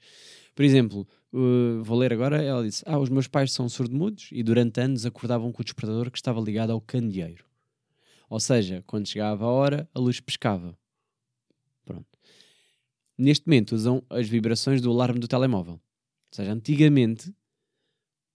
Por 0.53 0.65
exemplo, 0.65 1.07
Uh, 1.31 1.83
vou 1.83 1.97
ler 1.97 2.11
agora. 2.11 2.41
Ela 2.41 2.63
disse: 2.63 2.83
Ah, 2.85 2.97
os 2.97 3.09
meus 3.09 3.27
pais 3.27 3.51
são 3.51 3.69
surdo-mudos 3.69 4.29
e 4.31 4.41
durante 4.43 4.81
anos 4.81 5.05
acordavam 5.05 5.51
com 5.51 5.61
o 5.61 5.65
despertador 5.65 6.09
que 6.09 6.17
estava 6.17 6.41
ligado 6.41 6.71
ao 6.71 6.81
candeeiro. 6.81 7.45
Ou 8.29 8.39
seja, 8.39 8.83
quando 8.85 9.07
chegava 9.07 9.45
a 9.45 9.49
hora, 9.49 9.89
a 9.93 9.99
luz 9.99 10.19
pescava. 10.19 10.77
Pronto. 11.85 12.07
Neste 13.17 13.47
momento 13.47 13.73
usam 13.73 14.03
as 14.09 14.27
vibrações 14.27 14.81
do 14.81 14.91
alarme 14.91 15.19
do 15.19 15.27
telemóvel. 15.27 15.73
Ou 15.73 16.35
seja, 16.35 16.51
antigamente, 16.51 17.33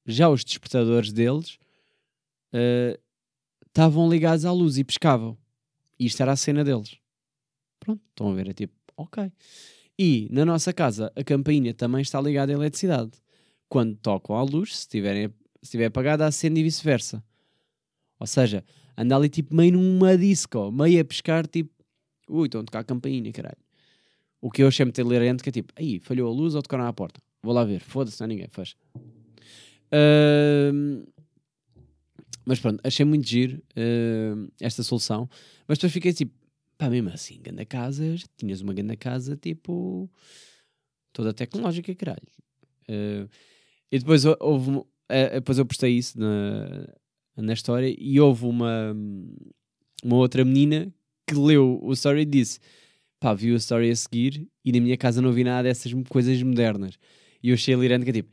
já 0.05 0.29
os 0.29 0.45
despertadores 0.45 1.13
deles 1.13 1.59
uh, 2.53 2.99
estavam 3.75 4.09
ligados 4.09 4.45
à 4.45 4.53
luz 4.53 4.79
e 4.79 4.85
pescavam. 4.85 5.37
E 5.99 6.07
isto 6.07 6.23
era 6.23 6.31
a 6.31 6.37
cena 6.37 6.63
deles. 6.63 6.97
Pronto, 7.81 8.01
estão 8.09 8.31
a 8.31 8.35
ver, 8.35 8.49
é 8.49 8.53
tipo, 8.53 8.73
ok. 8.97 9.33
E 9.99 10.29
na 10.31 10.45
nossa 10.45 10.73
casa 10.73 11.13
a 11.17 11.25
campainha 11.25 11.75
também 11.75 12.01
está 12.01 12.21
ligada 12.21 12.53
à 12.53 12.55
eletricidade. 12.55 13.11
Quando 13.69 13.97
tocam 13.97 14.37
à 14.37 14.43
luz, 14.43 14.79
se, 14.79 14.89
tiverem, 14.89 15.27
se 15.29 15.35
estiver 15.65 15.87
apagada, 15.87 16.25
acende 16.25 16.61
e 16.61 16.63
vice-versa. 16.63 17.23
Ou 18.21 18.29
seja, 18.29 18.65
anda 18.97 19.17
ali 19.17 19.29
tipo 19.29 19.53
meio 19.55 19.73
numa 19.73 20.17
disco, 20.17 20.71
meio 20.71 21.01
a 21.01 21.05
pescar, 21.05 21.45
tipo, 21.45 21.73
ui, 22.29 22.47
estão 22.47 22.61
a 22.61 22.65
tocar 22.65 22.79
a 22.79 22.85
campainha, 22.85 23.33
caralho. 23.33 23.59
O 24.41 24.53
que 24.53 24.63
eu 24.63 24.69
achei 24.69 24.85
muito 24.85 25.01
hilarante 25.01 25.43
que 25.43 25.49
é 25.49 25.53
tipo, 25.53 25.73
aí, 25.75 25.99
falhou 25.99 26.31
a 26.31 26.33
luz 26.33 26.55
ou 26.55 26.63
tocaram 26.63 26.87
à 26.87 26.93
porta? 26.93 27.21
Vou 27.43 27.53
lá 27.53 27.65
ver, 27.65 27.81
foda-se, 27.81 28.21
não 28.21 28.27
é 28.27 28.29
ninguém, 28.29 28.49
faz. 28.51 28.77
Uh, 29.93 31.05
mas 32.45 32.61
pronto, 32.61 32.81
achei 32.85 33.05
muito 33.05 33.27
giro 33.27 33.63
uh, 33.77 34.53
esta 34.61 34.83
solução. 34.83 35.29
Mas 35.67 35.79
depois 35.79 35.93
fiquei 35.93 36.13
tipo, 36.13 36.33
pá, 36.77 36.91
mesmo 36.91 37.11
assim, 37.11 37.41
grande 37.41 37.65
casa, 37.65 38.17
tinhas 38.37 38.61
uma 38.61 38.75
grande 38.75 38.97
casa 38.97 39.37
tipo 39.37 40.11
toda 41.13 41.33
tecnológica, 41.33 41.95
caralho. 41.95 42.27
Uh, 42.89 43.29
e 43.91 43.99
depois 43.99 44.25
houve, 44.41 44.71
uh, 44.71 44.87
depois 45.33 45.59
eu 45.59 45.65
postei 45.65 45.97
isso 45.97 46.19
na, 46.19 46.87
na 47.37 47.53
história 47.53 47.95
e 47.97 48.21
houve 48.21 48.45
uma, 48.45 48.95
uma 50.03 50.17
outra 50.17 50.45
menina 50.45 50.93
que 51.27 51.35
leu 51.35 51.81
o 51.83 51.93
story 51.93 52.23
e 52.23 52.27
disse: 52.27 52.61
pá, 53.19 53.33
viu 53.33 53.55
a 53.55 53.59
story 53.59 53.91
a 53.91 53.97
seguir 53.97 54.47
e 54.65 54.73
na 54.73 54.81
minha 54.81 54.97
casa 54.97 55.23
não 55.23 55.33
vi 55.33 55.45
nada 55.45 55.69
dessas 55.69 55.93
coisas 56.09 56.43
modernas. 56.43 56.99
E 57.43 57.51
eu 57.51 57.55
achei 57.55 57.75
alirante 57.75 58.05
que 58.05 58.11
é 58.11 58.15
tipo, 58.15 58.31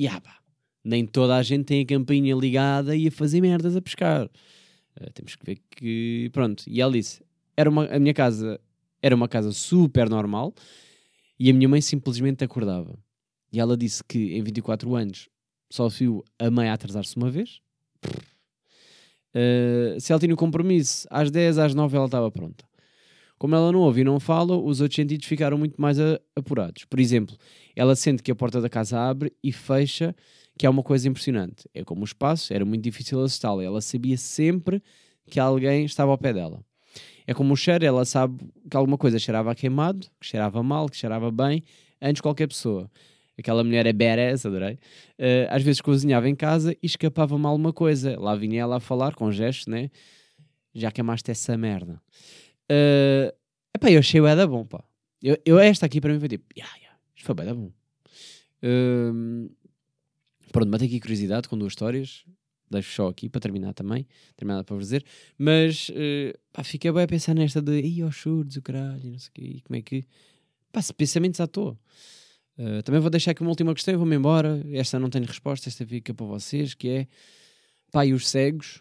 yeah, 0.00 0.20
pá, 0.20 0.38
nem 0.84 1.06
toda 1.06 1.36
a 1.36 1.42
gente 1.42 1.64
tem 1.64 1.80
a 1.82 1.86
campainha 1.86 2.34
ligada 2.34 2.94
e 2.94 3.08
a 3.08 3.10
fazer 3.10 3.40
merdas 3.40 3.74
a 3.74 3.82
pescar. 3.82 4.26
Uh, 4.26 5.12
temos 5.12 5.34
que 5.34 5.44
ver 5.44 5.58
que. 5.70 6.30
Pronto. 6.32 6.64
E 6.66 6.80
ela 6.80 6.92
disse: 6.92 7.22
era 7.56 7.70
uma, 7.70 7.86
a 7.86 7.98
minha 7.98 8.14
casa 8.14 8.60
era 9.04 9.14
uma 9.14 9.28
casa 9.28 9.52
super 9.52 10.08
normal 10.08 10.54
e 11.38 11.50
a 11.50 11.52
minha 11.52 11.68
mãe 11.68 11.82
simplesmente 11.82 12.42
acordava. 12.42 12.98
E 13.52 13.60
ela 13.60 13.76
disse 13.76 14.02
que 14.02 14.34
em 14.34 14.42
24 14.42 14.94
anos 14.94 15.28
só 15.70 15.88
viu 15.88 16.24
a 16.38 16.50
mãe 16.50 16.70
atrasar-se 16.70 17.14
uma 17.16 17.30
vez. 17.30 17.60
Uh, 19.34 20.00
se 20.00 20.10
ela 20.10 20.18
tinha 20.18 20.32
um 20.32 20.36
compromisso 20.36 21.06
às 21.10 21.30
10, 21.30 21.58
às 21.58 21.74
9 21.74 21.96
ela 21.96 22.06
estava 22.06 22.30
pronta. 22.30 22.64
Como 23.36 23.54
ela 23.54 23.70
não 23.70 23.80
ouve 23.80 24.00
e 24.00 24.04
não 24.04 24.18
fala, 24.18 24.56
os 24.56 24.80
outros 24.80 24.96
sentidos 24.96 25.26
ficaram 25.26 25.58
muito 25.58 25.78
mais 25.78 26.00
a, 26.00 26.18
apurados. 26.34 26.86
Por 26.86 26.98
exemplo, 26.98 27.36
ela 27.76 27.94
sente 27.94 28.22
que 28.22 28.30
a 28.30 28.34
porta 28.34 28.58
da 28.58 28.70
casa 28.70 28.98
abre 28.98 29.34
e 29.42 29.52
fecha 29.52 30.16
que 30.58 30.66
é 30.66 30.70
uma 30.70 30.82
coisa 30.82 31.08
impressionante. 31.08 31.68
É 31.74 31.84
como 31.84 32.02
o 32.02 32.04
espaço, 32.04 32.52
era 32.52 32.64
muito 32.64 32.82
difícil 32.82 33.20
assustá-la. 33.22 33.62
Ela 33.62 33.80
sabia 33.80 34.16
sempre 34.16 34.82
que 35.28 35.40
alguém 35.40 35.84
estava 35.84 36.10
ao 36.10 36.18
pé 36.18 36.32
dela. 36.32 36.64
É 37.26 37.34
como 37.34 37.54
o 37.54 37.56
cheiro, 37.56 37.84
ela 37.84 38.04
sabe 38.04 38.38
que 38.70 38.76
alguma 38.76 38.98
coisa 38.98 39.18
cheirava 39.18 39.50
a 39.50 39.54
queimado, 39.54 40.06
que 40.20 40.26
cheirava 40.26 40.62
mal, 40.62 40.88
que 40.88 40.96
cheirava 40.96 41.30
bem, 41.30 41.64
antes 42.00 42.16
de 42.16 42.22
qualquer 42.22 42.46
pessoa. 42.46 42.90
Aquela 43.36 43.64
mulher 43.64 43.86
é 43.86 43.92
badass, 43.92 44.46
adorei. 44.46 44.74
Uh, 45.18 45.48
às 45.48 45.62
vezes 45.62 45.80
cozinhava 45.80 46.28
em 46.28 46.34
casa 46.34 46.72
e 46.80 46.86
escapava 46.86 47.36
mal 47.36 47.54
uma 47.56 47.72
coisa. 47.72 48.18
Lá 48.20 48.36
vinha 48.36 48.60
ela 48.60 48.76
a 48.76 48.80
falar 48.80 49.14
com 49.14 49.32
gestos, 49.32 49.66
né? 49.66 49.90
Já 50.72 50.92
queimaste 50.92 51.30
essa 51.30 51.56
merda. 51.56 52.00
Uh, 52.70 53.34
epá, 53.74 53.90
eu 53.90 53.98
achei 53.98 54.20
o 54.20 54.26
Eda 54.26 54.46
bom, 54.46 54.64
pá. 54.64 54.84
Eu, 55.22 55.38
eu, 55.44 55.58
esta 55.58 55.86
aqui 55.86 56.00
para 56.00 56.12
mim 56.12 56.20
foi 56.20 56.28
tipo, 56.28 56.44
yeah, 56.56 56.76
yeah, 56.76 56.98
isto 57.16 57.26
foi 57.26 57.34
bem 57.34 57.52
bom. 57.54 57.72
Uh, 58.62 59.50
Pronto, 60.54 60.70
matei 60.70 60.86
aqui 60.86 61.00
curiosidade 61.00 61.48
com 61.48 61.58
duas 61.58 61.72
histórias. 61.72 62.24
Deixo 62.70 62.94
só 62.94 63.08
aqui 63.08 63.28
para 63.28 63.40
terminar 63.40 63.74
também. 63.74 64.06
Terminar 64.36 64.62
para 64.62 64.76
vos 64.76 64.84
dizer. 64.84 65.04
Mas 65.36 65.88
uh, 65.88 66.38
pá, 66.52 66.62
fiquei 66.62 66.92
bem 66.92 67.02
a 67.02 67.08
pensar 67.08 67.34
nesta 67.34 67.60
de 67.60 67.80
Ih, 67.80 68.02
aos 68.02 68.16
surdos, 68.16 68.54
o 68.54 68.62
caralho, 68.62 69.10
não 69.10 69.18
sei 69.18 69.30
o 69.30 69.32
quê. 69.32 69.60
Como 69.64 69.76
é 69.76 69.82
que. 69.82 70.04
Pá, 70.70 70.80
pensamentos 70.96 71.40
à 71.40 71.48
toa. 71.48 71.76
Uh, 72.56 72.80
também 72.84 73.00
vou 73.00 73.10
deixar 73.10 73.32
aqui 73.32 73.40
uma 73.42 73.50
última 73.50 73.74
questão 73.74 73.94
e 73.94 73.96
vou-me 73.96 74.14
embora. 74.14 74.64
Esta 74.72 74.96
não 74.96 75.10
tenho 75.10 75.24
resposta, 75.24 75.68
esta 75.68 75.84
fica 75.84 76.14
para 76.14 76.24
vocês, 76.24 76.72
que 76.72 76.88
é 76.88 77.08
pá, 77.90 78.06
e 78.06 78.12
os 78.12 78.28
cegos, 78.28 78.80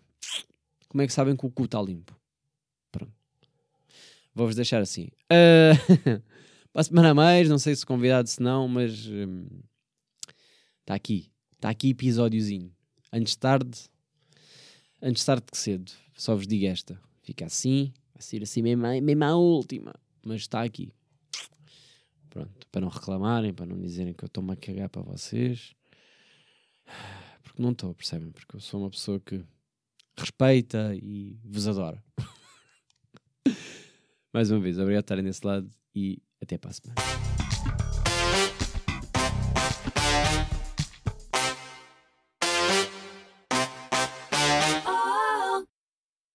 como 0.87 1.01
é 1.01 1.07
que 1.07 1.13
sabem 1.13 1.35
que 1.35 1.43
o 1.43 1.49
cu 1.49 1.65
está 1.65 1.81
limpo? 1.81 2.15
Pronto. 2.91 3.11
Vou-vos 4.35 4.55
deixar 4.55 4.79
assim. 4.79 5.07
Uh, 5.25 6.21
para 6.71 6.81
a 6.81 6.83
semana 6.83 7.09
a 7.09 7.13
mais, 7.15 7.49
não 7.49 7.57
sei 7.57 7.75
se 7.75 7.83
convidado 7.83 8.29
se 8.29 8.43
não, 8.43 8.67
mas 8.67 8.91
está 10.83 10.93
um, 10.93 10.95
aqui. 10.95 11.32
Está 11.63 11.69
aqui 11.69 11.91
episódiozinho. 11.91 12.69
Antes 13.09 13.37
tarde, 13.37 13.89
antes 15.01 15.23
tarde 15.23 15.45
que 15.49 15.57
cedo. 15.57 15.93
Só 16.13 16.35
vos 16.35 16.45
digo 16.45 16.65
esta. 16.65 16.99
Fica 17.21 17.45
assim, 17.45 17.93
vai 18.13 18.21
ser 18.21 18.43
assim 18.43 18.61
mesmo, 18.61 18.85
mesmo 19.01 19.23
a 19.23 19.37
última. 19.37 19.95
Mas 20.25 20.41
está 20.41 20.61
aqui. 20.61 20.91
Pronto, 22.29 22.67
para 22.69 22.81
não 22.81 22.89
reclamarem, 22.89 23.53
para 23.53 23.65
não 23.65 23.79
dizerem 23.79 24.13
que 24.13 24.25
eu 24.25 24.27
estou-me 24.27 24.51
a 24.51 24.57
cagar 24.57 24.89
para 24.89 25.03
vocês. 25.03 25.73
Porque 27.41 27.61
não 27.61 27.71
estou, 27.71 27.95
percebem? 27.95 28.29
Porque 28.29 28.57
eu 28.57 28.59
sou 28.59 28.81
uma 28.81 28.89
pessoa 28.89 29.17
que 29.21 29.41
respeita 30.17 30.93
e 30.93 31.39
vos 31.45 31.65
adora. 31.65 32.03
Mais 34.33 34.51
uma 34.51 34.59
vez, 34.59 34.77
obrigado 34.77 35.03
por 35.03 35.05
estarem 35.05 35.23
desse 35.23 35.47
lado 35.47 35.69
e 35.95 36.21
até 36.41 36.57
para 36.57 36.71
a 36.71 36.73
semana. 36.73 37.32